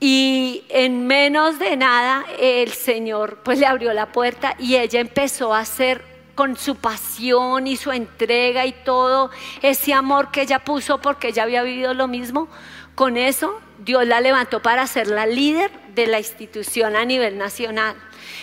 y 0.00 0.64
en 0.68 1.06
menos 1.06 1.58
de 1.58 1.76
nada 1.76 2.24
el 2.38 2.72
Señor 2.72 3.40
pues 3.44 3.58
le 3.58 3.66
abrió 3.66 3.92
la 3.92 4.12
puerta 4.12 4.54
y 4.58 4.76
ella 4.76 5.00
empezó 5.00 5.54
a 5.54 5.60
hacer 5.60 6.02
con 6.34 6.56
su 6.56 6.76
pasión 6.76 7.66
y 7.66 7.76
su 7.76 7.92
entrega 7.92 8.66
y 8.66 8.72
todo 8.72 9.30
ese 9.62 9.94
amor 9.94 10.30
que 10.30 10.42
ella 10.42 10.58
puso 10.58 11.00
porque 11.00 11.28
ella 11.28 11.44
había 11.44 11.62
vivido 11.62 11.94
lo 11.94 12.08
mismo, 12.08 12.48
con 12.94 13.16
eso 13.16 13.58
Dios 13.78 14.06
la 14.06 14.20
levantó 14.20 14.60
para 14.60 14.86
ser 14.86 15.06
la 15.08 15.26
líder 15.26 15.70
de 15.94 16.06
la 16.06 16.18
institución 16.18 16.94
a 16.94 17.04
nivel 17.04 17.38
nacional. 17.38 17.96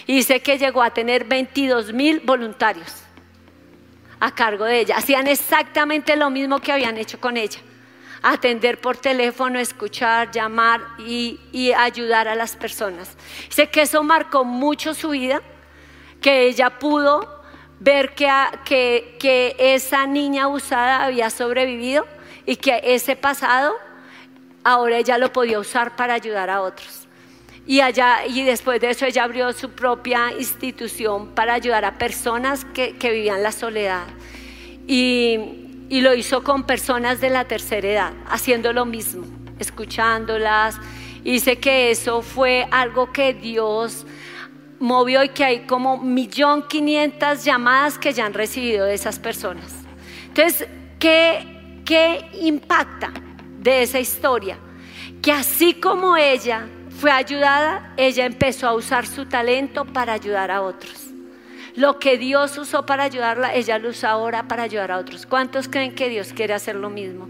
Y 0.08 0.16
dice 0.16 0.42
que 0.42 0.58
llegó 0.58 0.84
a 0.84 0.92
tener 0.92 1.26
22 1.26 1.94
mil 1.94 2.20
voluntarios 2.22 3.04
a 4.20 4.34
cargo 4.34 4.66
de 4.66 4.80
ella. 4.80 4.98
Hacían 4.98 5.28
exactamente 5.28 6.16
lo 6.16 6.30
mismo 6.30 6.60
que 6.60 6.72
habían 6.72 6.98
hecho 6.98 7.20
con 7.20 7.38
ella 7.38 7.60
atender 8.24 8.80
por 8.80 8.96
teléfono, 8.98 9.60
escuchar, 9.60 10.32
llamar 10.32 10.82
y, 10.98 11.40
ayudar 11.78 12.28
a 12.30 12.36
las 12.36 12.56
personas. 12.56 13.16
Sé 13.50 13.70
que 13.70 13.82
eso 13.82 14.02
marcó 14.02 14.46
mucho 14.46 14.94
su 14.94 15.10
vida, 15.10 15.42
que 16.22 16.48
ella 16.48 16.80
pudo 16.80 17.44
ver 17.80 18.16
que, 18.16 18.32
que, 18.64 19.18
que 19.20 19.56
esa 19.60 20.08
niña 20.08 20.46
abusada 20.46 21.04
había 21.04 21.30
sobrevivido 21.30 22.08
y 22.46 22.56
que 22.56 22.80
ese 22.82 23.18
pasado 23.18 23.76
ahora 24.64 24.98
ella 24.98 25.18
lo 25.18 25.34
podía 25.34 25.60
usar 25.60 25.98
para 25.98 26.14
ayudar 26.14 26.50
a 26.50 26.62
otros. 26.62 27.03
Y 27.66 27.80
allá, 27.80 28.26
y 28.28 28.44
después 28.44 28.82
de 28.82 28.90
eso 28.90 29.06
ella 29.06 29.24
abrió 29.24 29.54
su 29.54 29.70
propia 29.70 30.34
institución 30.38 31.30
para 31.30 31.54
ayudar 31.54 31.86
a 31.86 31.98
personas 31.98 32.66
que, 32.66 32.98
que 32.98 33.12
vivían 33.12 33.42
la 33.42 33.54
soledad. 33.54 34.04
Y, 34.86 35.40
y 35.90 36.02
lo 36.02 36.14
hizo 36.14 36.44
con 36.44 36.64
personas 36.64 37.22
de 37.22 37.30
la 37.30 37.46
tercera 37.46 37.88
edad, 37.88 38.14
haciendo 38.28 38.74
lo 38.74 38.86
mismo, 38.86 39.26
escuchándolas. 39.60 40.78
Y 41.24 41.40
sé 41.40 41.58
que 41.58 41.92
eso 41.92 42.22
fue 42.22 42.68
algo 42.70 43.14
que 43.14 43.34
Dios 43.34 44.06
movió 44.80 45.24
y 45.24 45.30
que 45.30 45.46
hay 45.46 45.60
como 45.62 45.98
millón 45.98 46.68
quinientas 46.68 47.46
llamadas 47.46 47.98
que 47.98 48.12
ya 48.12 48.26
han 48.26 48.34
recibido 48.34 48.86
de 48.86 48.94
esas 48.94 49.20
personas. 49.20 49.74
Entonces, 50.28 50.68
¿qué, 51.00 51.82
¿qué 51.86 52.26
impacta 52.42 53.14
de 53.60 53.84
esa 53.84 54.02
historia? 54.02 54.58
Que 55.22 55.32
así 55.32 55.76
como 55.76 56.18
ella 56.18 56.68
fue 57.00 57.12
ayudada, 57.12 57.94
ella 57.98 58.26
empezó 58.26 58.68
a 58.68 58.74
usar 58.74 59.06
su 59.06 59.26
talento 59.26 59.86
para 59.86 60.14
ayudar 60.14 60.52
a 60.52 60.62
otros. 60.62 61.08
Lo 61.76 61.98
que 61.98 62.18
Dios 62.18 62.58
usó 62.58 62.86
para 62.86 63.04
ayudarla, 63.04 63.54
ella 63.56 63.80
lo 63.80 63.90
usa 63.90 64.12
ahora 64.12 64.48
para 64.48 64.64
ayudar 64.64 64.92
a 64.92 64.98
otros. 65.00 65.26
¿Cuántos 65.26 65.68
creen 65.68 65.96
que 65.96 66.08
Dios 66.08 66.32
quiere 66.34 66.54
hacer 66.54 66.76
lo 66.76 66.90
mismo 66.90 67.28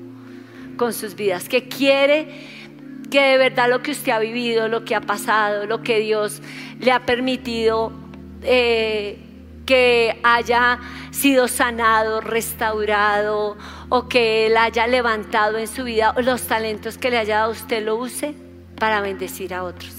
con 0.76 0.94
sus 0.94 1.16
vidas? 1.16 1.48
Que 1.48 1.70
quiere 1.70 2.64
que 3.10 3.22
de 3.22 3.38
verdad 3.38 3.70
lo 3.70 3.82
que 3.82 3.92
usted 3.92 4.12
ha 4.12 4.20
vivido, 4.20 4.68
lo 4.68 4.84
que 4.84 4.96
ha 4.96 5.02
pasado, 5.02 5.66
lo 5.66 5.82
que 5.82 6.00
Dios 6.00 6.42
le 6.80 6.92
ha 6.92 7.06
permitido 7.06 7.94
eh, 8.42 9.18
que 9.66 10.20
haya 10.24 10.80
sido 11.12 11.48
sanado, 11.48 12.20
restaurado 12.20 13.56
o 13.88 14.10
que 14.10 14.48
Él 14.48 14.58
haya 14.58 14.88
levantado 14.88 15.58
en 15.58 15.68
su 15.68 15.86
vida, 15.86 16.14
los 16.18 16.44
talentos 16.44 16.98
que 16.98 17.12
le 17.12 17.18
haya 17.18 17.38
dado, 17.38 17.52
usted 17.52 17.84
lo 17.86 17.96
use 17.96 18.43
para 18.78 19.02
bendecir 19.02 19.54
a 19.54 19.64
otros. 19.64 19.94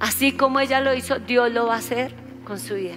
Así 0.00 0.32
como 0.32 0.58
ella 0.58 0.80
lo 0.80 0.94
hizo, 0.94 1.18
Dios 1.20 1.52
lo 1.52 1.66
va 1.66 1.74
a 1.74 1.78
hacer 1.78 2.14
con 2.44 2.58
su 2.58 2.74
vida. 2.74 2.96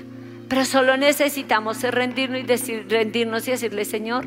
Pero 0.49 0.65
solo 0.65 0.97
necesitamos 0.97 1.81
rendirnos 1.83 2.39
y, 2.39 2.43
decir, 2.43 2.87
rendirnos 2.89 3.47
y 3.47 3.51
decirle, 3.51 3.85
Señor, 3.85 4.25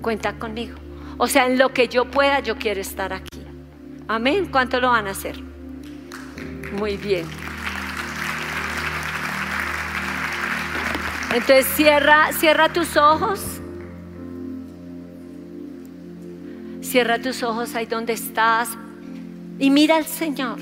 cuenta 0.00 0.38
conmigo. 0.38 0.76
O 1.18 1.28
sea, 1.28 1.46
en 1.46 1.58
lo 1.58 1.72
que 1.72 1.88
yo 1.88 2.10
pueda, 2.10 2.40
yo 2.40 2.56
quiero 2.56 2.80
estar 2.80 3.12
aquí. 3.12 3.42
Amén. 4.08 4.48
¿Cuánto 4.50 4.80
lo 4.80 4.88
van 4.88 5.06
a 5.06 5.10
hacer? 5.10 5.36
Muy 6.72 6.96
bien. 6.96 7.26
Entonces 11.32 11.66
cierra, 11.74 12.32
cierra 12.32 12.72
tus 12.72 12.96
ojos. 12.96 13.60
Cierra 16.80 17.20
tus 17.20 17.42
ojos 17.42 17.74
ahí 17.74 17.86
donde 17.86 18.12
estás 18.12 18.70
y 19.58 19.70
mira 19.70 19.96
al 19.96 20.06
Señor. 20.06 20.58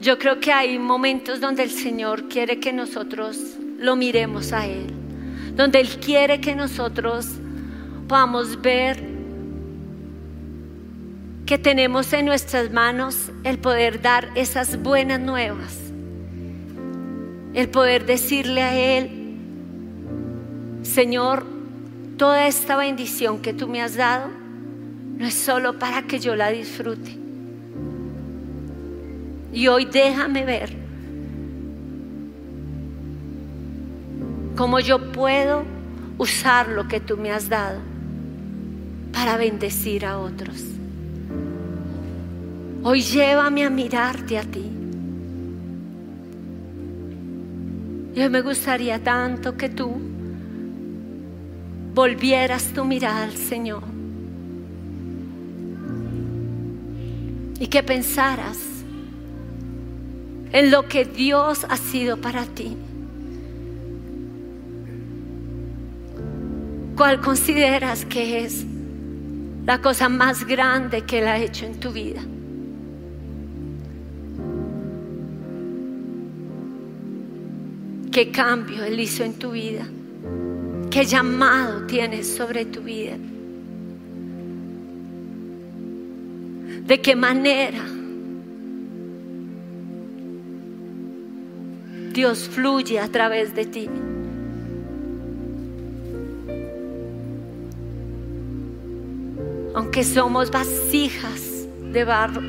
Yo 0.00 0.18
creo 0.18 0.38
que 0.40 0.52
hay 0.52 0.78
momentos 0.78 1.40
donde 1.40 1.62
el 1.62 1.70
Señor 1.70 2.28
quiere 2.28 2.60
que 2.60 2.72
nosotros 2.72 3.38
lo 3.78 3.96
miremos 3.96 4.52
a 4.52 4.66
Él, 4.66 4.86
donde 5.56 5.80
Él 5.80 5.88
quiere 5.98 6.40
que 6.40 6.54
nosotros 6.54 7.26
podamos 8.06 8.60
ver 8.60 9.14
que 11.46 11.58
tenemos 11.58 12.12
en 12.12 12.26
nuestras 12.26 12.70
manos 12.70 13.30
el 13.44 13.58
poder 13.58 14.00
dar 14.00 14.30
esas 14.34 14.82
buenas 14.82 15.20
nuevas, 15.20 15.78
el 17.52 17.68
poder 17.68 18.06
decirle 18.06 18.62
a 18.62 18.74
Él, 18.98 19.20
Señor, 20.82 21.44
toda 22.18 22.46
esta 22.46 22.76
bendición 22.76 23.40
que 23.40 23.52
tú 23.52 23.68
me 23.68 23.82
has 23.82 23.96
dado 23.96 24.43
no 25.18 25.26
es 25.26 25.34
solo 25.34 25.78
para 25.78 26.02
que 26.02 26.18
yo 26.18 26.34
la 26.34 26.50
disfrute, 26.50 27.18
Y 29.52 29.68
hoy 29.68 29.84
déjame 29.84 30.44
ver 30.44 30.74
cómo 34.56 34.80
yo 34.80 35.12
puedo 35.12 35.62
usar 36.18 36.68
lo 36.68 36.88
que 36.88 36.98
tú 36.98 37.16
me 37.16 37.30
has 37.30 37.48
dado 37.48 37.78
para 39.12 39.36
bendecir 39.36 40.04
a 40.04 40.18
otros. 40.18 40.64
Hoy 42.82 43.00
llévame 43.02 43.64
a 43.64 43.70
mirarte 43.70 44.38
a 44.38 44.42
ti. 44.42 44.64
Y 48.16 48.20
hoy 48.20 48.28
me 48.28 48.42
gustaría 48.42 49.02
tanto 49.02 49.56
que 49.56 49.68
tú 49.68 49.92
volvieras 51.94 52.72
tu 52.74 52.84
mirada 52.84 53.22
al 53.22 53.36
Señor 53.36 53.93
y 57.64 57.66
que 57.66 57.82
pensaras 57.82 58.58
en 60.52 60.70
lo 60.70 60.86
que 60.86 61.06
Dios 61.06 61.64
ha 61.70 61.78
sido 61.78 62.18
para 62.18 62.44
ti. 62.44 62.76
¿Cuál 66.94 67.22
consideras 67.22 68.04
que 68.04 68.44
es 68.44 68.66
la 69.64 69.80
cosa 69.80 70.10
más 70.10 70.46
grande 70.46 71.06
que 71.06 71.20
Él 71.20 71.26
ha 71.26 71.38
hecho 71.38 71.64
en 71.64 71.80
tu 71.80 71.90
vida? 71.90 72.20
¿Qué 78.12 78.30
cambio 78.30 78.84
Él 78.84 79.00
hizo 79.00 79.24
en 79.24 79.38
tu 79.38 79.52
vida? 79.52 79.86
¿Qué 80.90 81.06
llamado 81.06 81.86
tienes 81.86 82.28
sobre 82.36 82.66
tu 82.66 82.82
vida? 82.82 83.16
¿De 86.86 87.00
qué 87.00 87.16
manera 87.16 87.84
Dios 92.12 92.48
fluye 92.48 93.00
a 93.00 93.08
través 93.08 93.54
de 93.54 93.66
ti? 93.66 93.88
aunque 99.74 100.04
somos 100.04 100.50
vasijas 100.50 101.66
de 101.92 102.04
barro, 102.04 102.42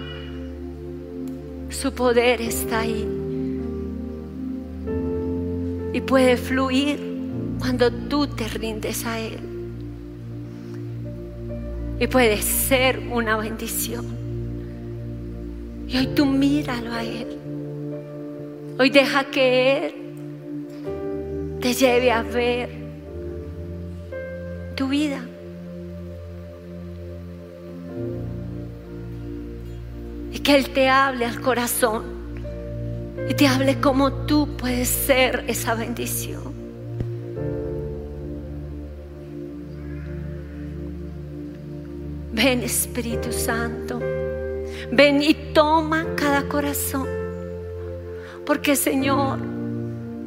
su 1.70 1.92
poder 1.92 2.40
está 2.42 2.82
ahí. 2.82 3.08
Y 5.94 6.02
puede 6.02 6.38
fluir 6.38 7.00
cuando 7.60 7.92
tú 7.92 8.28
te 8.28 8.48
rindes 8.48 9.06
a 9.06 9.20
Él. 9.20 9.40
Y 12.00 12.08
puede 12.08 12.42
ser 12.42 13.00
una 13.12 13.38
bendición. 13.38 14.25
Y 15.96 15.98
hoy 15.98 16.08
tú 16.08 16.26
míralo 16.26 16.92
a 16.92 17.04
Él. 17.06 17.38
Hoy 18.78 18.90
deja 18.90 19.24
que 19.32 19.78
Él 19.78 19.94
te 21.62 21.74
lleve 21.74 22.12
a 22.12 22.22
ver 22.22 22.70
tu 24.76 24.90
vida. 24.90 25.22
que 30.46 30.56
Él 30.56 30.70
te 30.70 30.88
hable 30.88 31.26
al 31.26 31.42
corazón 31.42 32.04
y 33.28 33.34
te 33.34 33.48
hable 33.48 33.82
como 33.82 34.14
tú 34.28 34.48
puedes 34.58 34.90
ser 34.90 35.44
esa 35.48 35.74
bendición. 35.74 36.54
Ven 42.32 42.62
Espíritu 42.62 43.32
Santo, 43.32 44.00
ven 44.92 45.22
y 45.22 45.34
toma 45.54 46.06
cada 46.16 46.48
corazón. 46.48 47.08
Porque 48.46 48.76
Señor, 48.76 49.40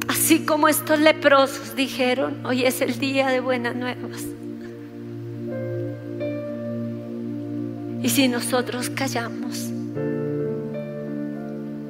así 0.07 0.45
como 0.45 0.67
estos 0.67 0.99
leprosos 0.99 1.75
dijeron, 1.75 2.45
hoy 2.45 2.65
es 2.65 2.81
el 2.81 2.99
día 2.99 3.27
de 3.27 3.39
buenas 3.39 3.75
nuevas. 3.75 4.25
Y 8.01 8.09
si 8.09 8.27
nosotros 8.27 8.89
callamos, 8.89 9.69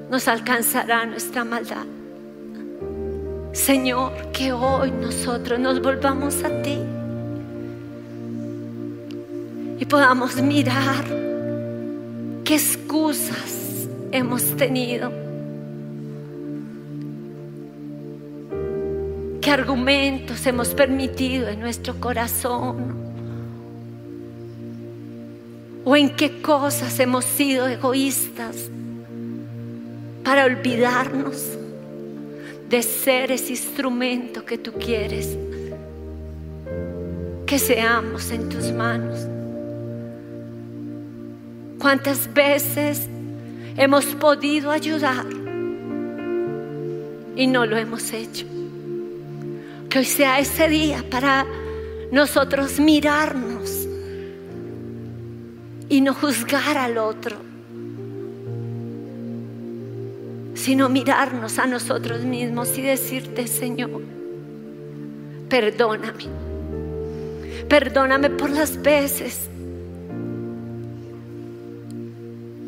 nos 0.09 0.27
alcanzará 0.27 1.05
nuestra 1.05 1.43
maldad. 1.43 1.85
Señor, 3.51 4.11
que 4.31 4.51
hoy 4.51 4.91
nosotros 4.91 5.59
nos 5.59 5.81
volvamos 5.81 6.43
a 6.43 6.61
ti 6.61 6.77
y 9.79 9.85
podamos 9.85 10.35
mirar 10.41 11.18
qué 12.49 12.55
excusas 12.55 13.87
hemos 14.11 14.41
tenido, 14.57 15.11
qué 19.39 19.51
argumentos 19.51 20.43
hemos 20.47 20.69
permitido 20.69 21.47
en 21.47 21.59
nuestro 21.59 21.99
corazón 21.99 22.95
o 25.85 25.95
en 25.95 26.09
qué 26.15 26.41
cosas 26.41 26.99
hemos 26.99 27.23
sido 27.23 27.67
egoístas 27.67 28.71
para 30.23 30.45
olvidarnos 30.45 31.55
de 32.67 32.81
ser 32.81 33.31
ese 33.31 33.51
instrumento 33.51 34.43
que 34.43 34.57
tú 34.57 34.71
quieres 34.73 35.37
que 37.45 37.59
seamos 37.59 38.31
en 38.31 38.49
tus 38.49 38.71
manos. 38.71 39.38
¿Cuántas 41.79 42.31
veces 42.33 43.07
hemos 43.77 44.05
podido 44.05 44.69
ayudar 44.69 45.25
y 47.35 47.47
no 47.47 47.65
lo 47.65 47.77
hemos 47.77 48.11
hecho? 48.11 48.45
Que 49.89 49.99
hoy 49.99 50.05
sea 50.05 50.39
ese 50.39 50.67
día 50.67 51.03
para 51.09 51.45
nosotros 52.11 52.79
mirarnos 52.79 53.87
y 55.87 56.01
no 56.01 56.13
juzgar 56.13 56.77
al 56.77 56.97
otro 56.97 57.49
sino 60.59 60.89
mirarnos 60.89 61.57
a 61.57 61.65
nosotros 61.65 62.25
mismos 62.25 62.77
y 62.77 62.81
decirte, 62.81 63.47
Señor, 63.47 64.01
perdóname. 65.47 66.25
Perdóname 67.69 68.29
por 68.29 68.49
las 68.49 68.81
veces 68.81 69.49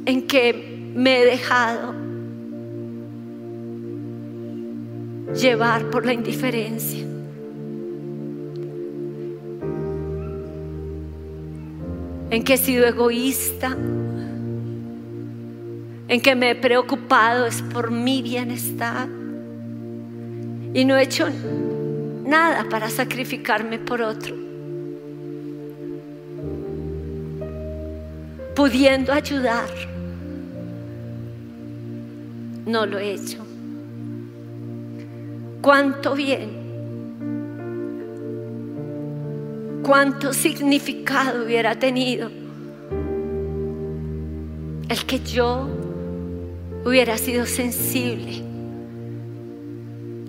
en 0.06 0.28
que 0.28 0.92
me 0.96 1.22
he 1.22 1.26
dejado 1.26 1.94
llevar 5.34 5.90
por 5.90 6.06
la 6.06 6.14
indiferencia. 6.14 7.06
En 12.30 12.44
que 12.44 12.54
he 12.54 12.58
sido 12.58 12.86
egoísta, 12.88 13.76
en 16.08 16.22
que 16.22 16.36
me 16.36 16.52
he 16.52 16.56
preocupado 16.56 17.46
es 17.46 17.62
por 17.62 17.92
mi 17.92 18.22
bienestar 18.22 19.08
y 20.74 20.86
no 20.86 20.98
he 20.98 21.04
hecho 21.04 21.28
nada 22.26 22.66
para 22.70 22.90
sacrificarme 22.90 23.80
por 23.80 24.02
otro. 24.02 24.51
Pudiendo 28.62 29.12
ayudar, 29.12 29.72
no 32.68 32.86
lo 32.86 33.00
he 33.00 33.14
hecho. 33.14 33.44
Cuánto 35.64 36.14
bien, 36.14 36.62
cuánto 39.82 40.32
significado 40.32 41.44
hubiera 41.44 41.74
tenido 41.74 42.30
el 44.90 45.06
que 45.08 45.20
yo 45.22 45.68
hubiera 46.86 47.18
sido 47.18 47.48
sensible 47.48 48.44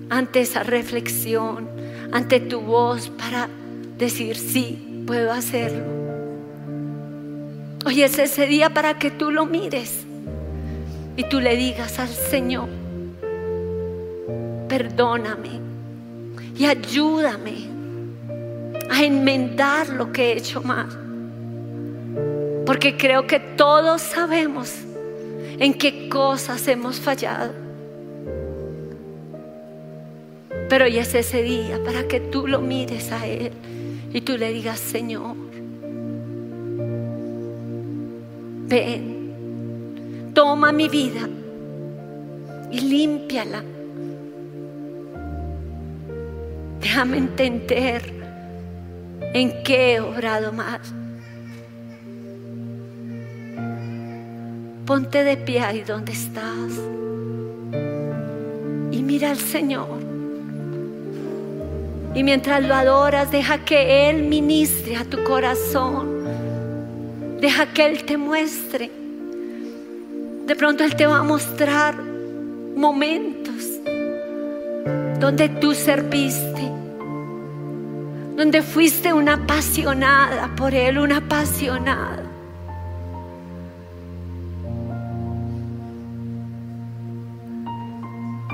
ante 0.09 0.41
esa 0.41 0.63
reflexión, 0.63 1.69
ante 2.13 2.41
tu 2.41 2.63
voz 2.63 3.11
para 3.11 3.51
decir, 3.99 4.37
sí, 4.37 5.05
puedo 5.07 5.31
hacerlo. 5.31 6.02
Hoy 7.85 8.03
es 8.03 8.17
ese 8.19 8.47
día 8.47 8.71
para 8.71 8.99
que 8.99 9.11
tú 9.11 9.33
lo 9.33 9.45
mires 9.45 10.05
y 11.17 11.25
tú 11.25 11.41
le 11.41 11.57
digas 11.57 11.99
al 11.99 12.09
Señor, 12.09 12.69
perdóname 14.69 15.61
y 16.57 16.65
ayúdame 16.65 17.67
a 18.89 19.03
enmendar 19.03 19.89
lo 19.89 20.13
que 20.13 20.33
he 20.33 20.39
hecho 20.39 20.63
mal. 20.63 20.87
Porque 22.65 22.97
creo 22.97 23.27
que 23.27 23.41
todos 23.41 24.01
sabemos 24.01 24.73
en 25.59 25.75
qué 25.75 26.09
cosas 26.09 26.69
hemos 26.69 27.01
fallado. 27.01 27.53
Pero 30.69 30.85
hoy 30.85 30.99
es 30.99 31.15
ese 31.15 31.43
día 31.43 31.83
para 31.85 32.07
que 32.07 32.21
tú 32.21 32.47
lo 32.47 32.61
mires 32.61 33.11
a 33.11 33.27
Él 33.27 33.51
y 34.13 34.21
tú 34.21 34.39
le 34.39 34.53
digas, 34.53 34.79
Señor, 34.79 35.52
ven, 38.73 40.33
toma 40.33 40.73
mi 40.73 40.89
vida 40.89 41.29
y 42.71 42.81
límpiala. 42.81 43.63
Déjame 46.81 47.19
entender 47.19 48.03
en 49.35 49.63
qué 49.63 49.95
he 49.95 50.01
obrado 50.01 50.53
mal. 50.53 50.81
Ponte 54.87 55.23
de 55.23 55.37
pie 55.37 55.61
ahí 55.61 55.83
donde 55.83 56.13
estás 56.13 56.73
y 58.91 59.03
mira 59.03 59.33
al 59.33 59.39
Señor. 59.39 60.01
Y 62.15 62.23
mientras 62.25 62.63
lo 62.63 62.75
adoras, 62.75 63.31
deja 63.31 63.59
que 63.65 64.09
Él 64.09 64.23
ministre 64.25 64.97
a 64.97 65.05
tu 65.05 65.23
corazón. 65.25 66.12
Deja 67.43 67.67
que 67.67 67.85
Él 67.85 68.05
te 68.05 68.17
muestre. 68.17 68.89
De 70.47 70.55
pronto 70.55 70.85
Él 70.85 70.95
te 70.95 71.07
va 71.07 71.19
a 71.19 71.23
mostrar 71.25 72.01
momentos 72.01 73.81
donde 75.19 75.49
tú 75.49 75.75
serviste, 75.75 76.71
donde 78.37 78.63
fuiste 78.63 79.13
una 79.13 79.35
apasionada 79.35 80.55
por 80.55 80.73
Él, 80.73 80.99
una 80.99 81.17
apasionada. 81.17 82.23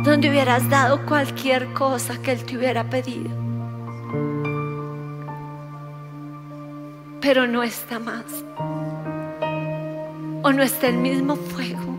Donde 0.02 0.30
hubieras 0.30 0.66
dado 0.70 1.04
cualquier 1.04 1.74
cosa 1.74 2.16
que 2.22 2.32
Él 2.32 2.42
te 2.42 2.56
hubiera 2.56 2.84
pedido. 2.84 3.28
Pero 7.20 7.46
no 7.46 7.62
está 7.62 7.98
más. 7.98 8.24
No 10.54 10.62
está 10.64 10.88
el 10.88 10.96
mismo 10.96 11.36
fuego. 11.36 11.96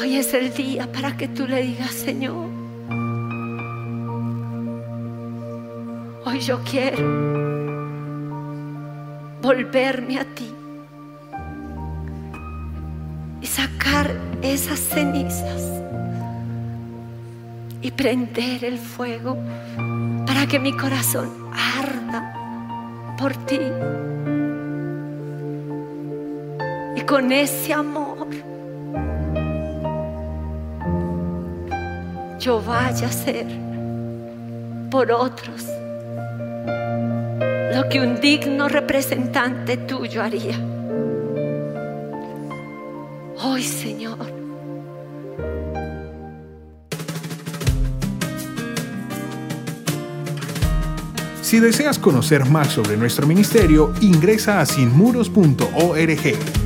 Hoy 0.00 0.16
es 0.16 0.34
el 0.34 0.52
día 0.52 0.90
para 0.90 1.16
que 1.16 1.28
tú 1.28 1.46
le 1.46 1.62
digas, 1.62 1.92
Señor, 1.92 2.48
hoy 6.24 6.40
yo 6.40 6.58
quiero 6.68 7.04
volverme 9.40 10.18
a 10.18 10.24
ti 10.24 10.52
y 13.40 13.46
sacar 13.46 14.18
esas 14.42 14.80
cenizas 14.80 15.62
y 17.82 17.90
prender 17.92 18.64
el 18.64 18.78
fuego 18.78 19.36
para 20.26 20.46
que 20.46 20.58
mi 20.58 20.72
corazón 20.72 21.30
arda 21.52 23.14
por 23.16 23.32
ti. 23.46 23.60
Con 27.06 27.32
ese 27.32 27.72
amor 27.72 28.28
yo 32.40 32.62
vaya 32.62 33.08
a 33.08 33.12
ser 33.12 33.46
por 34.90 35.12
otros 35.12 35.64
lo 37.74 37.88
que 37.88 38.00
un 38.00 38.20
digno 38.20 38.68
representante 38.68 39.76
tuyo 39.76 40.22
haría. 40.22 40.56
Hoy, 43.42 43.62
Señor. 43.62 44.18
Si 51.42 51.60
deseas 51.60 51.98
conocer 51.98 52.46
más 52.46 52.68
sobre 52.68 52.96
nuestro 52.96 53.26
ministerio, 53.26 53.92
ingresa 54.00 54.60
a 54.60 54.66
sinmuros.org. 54.66 56.63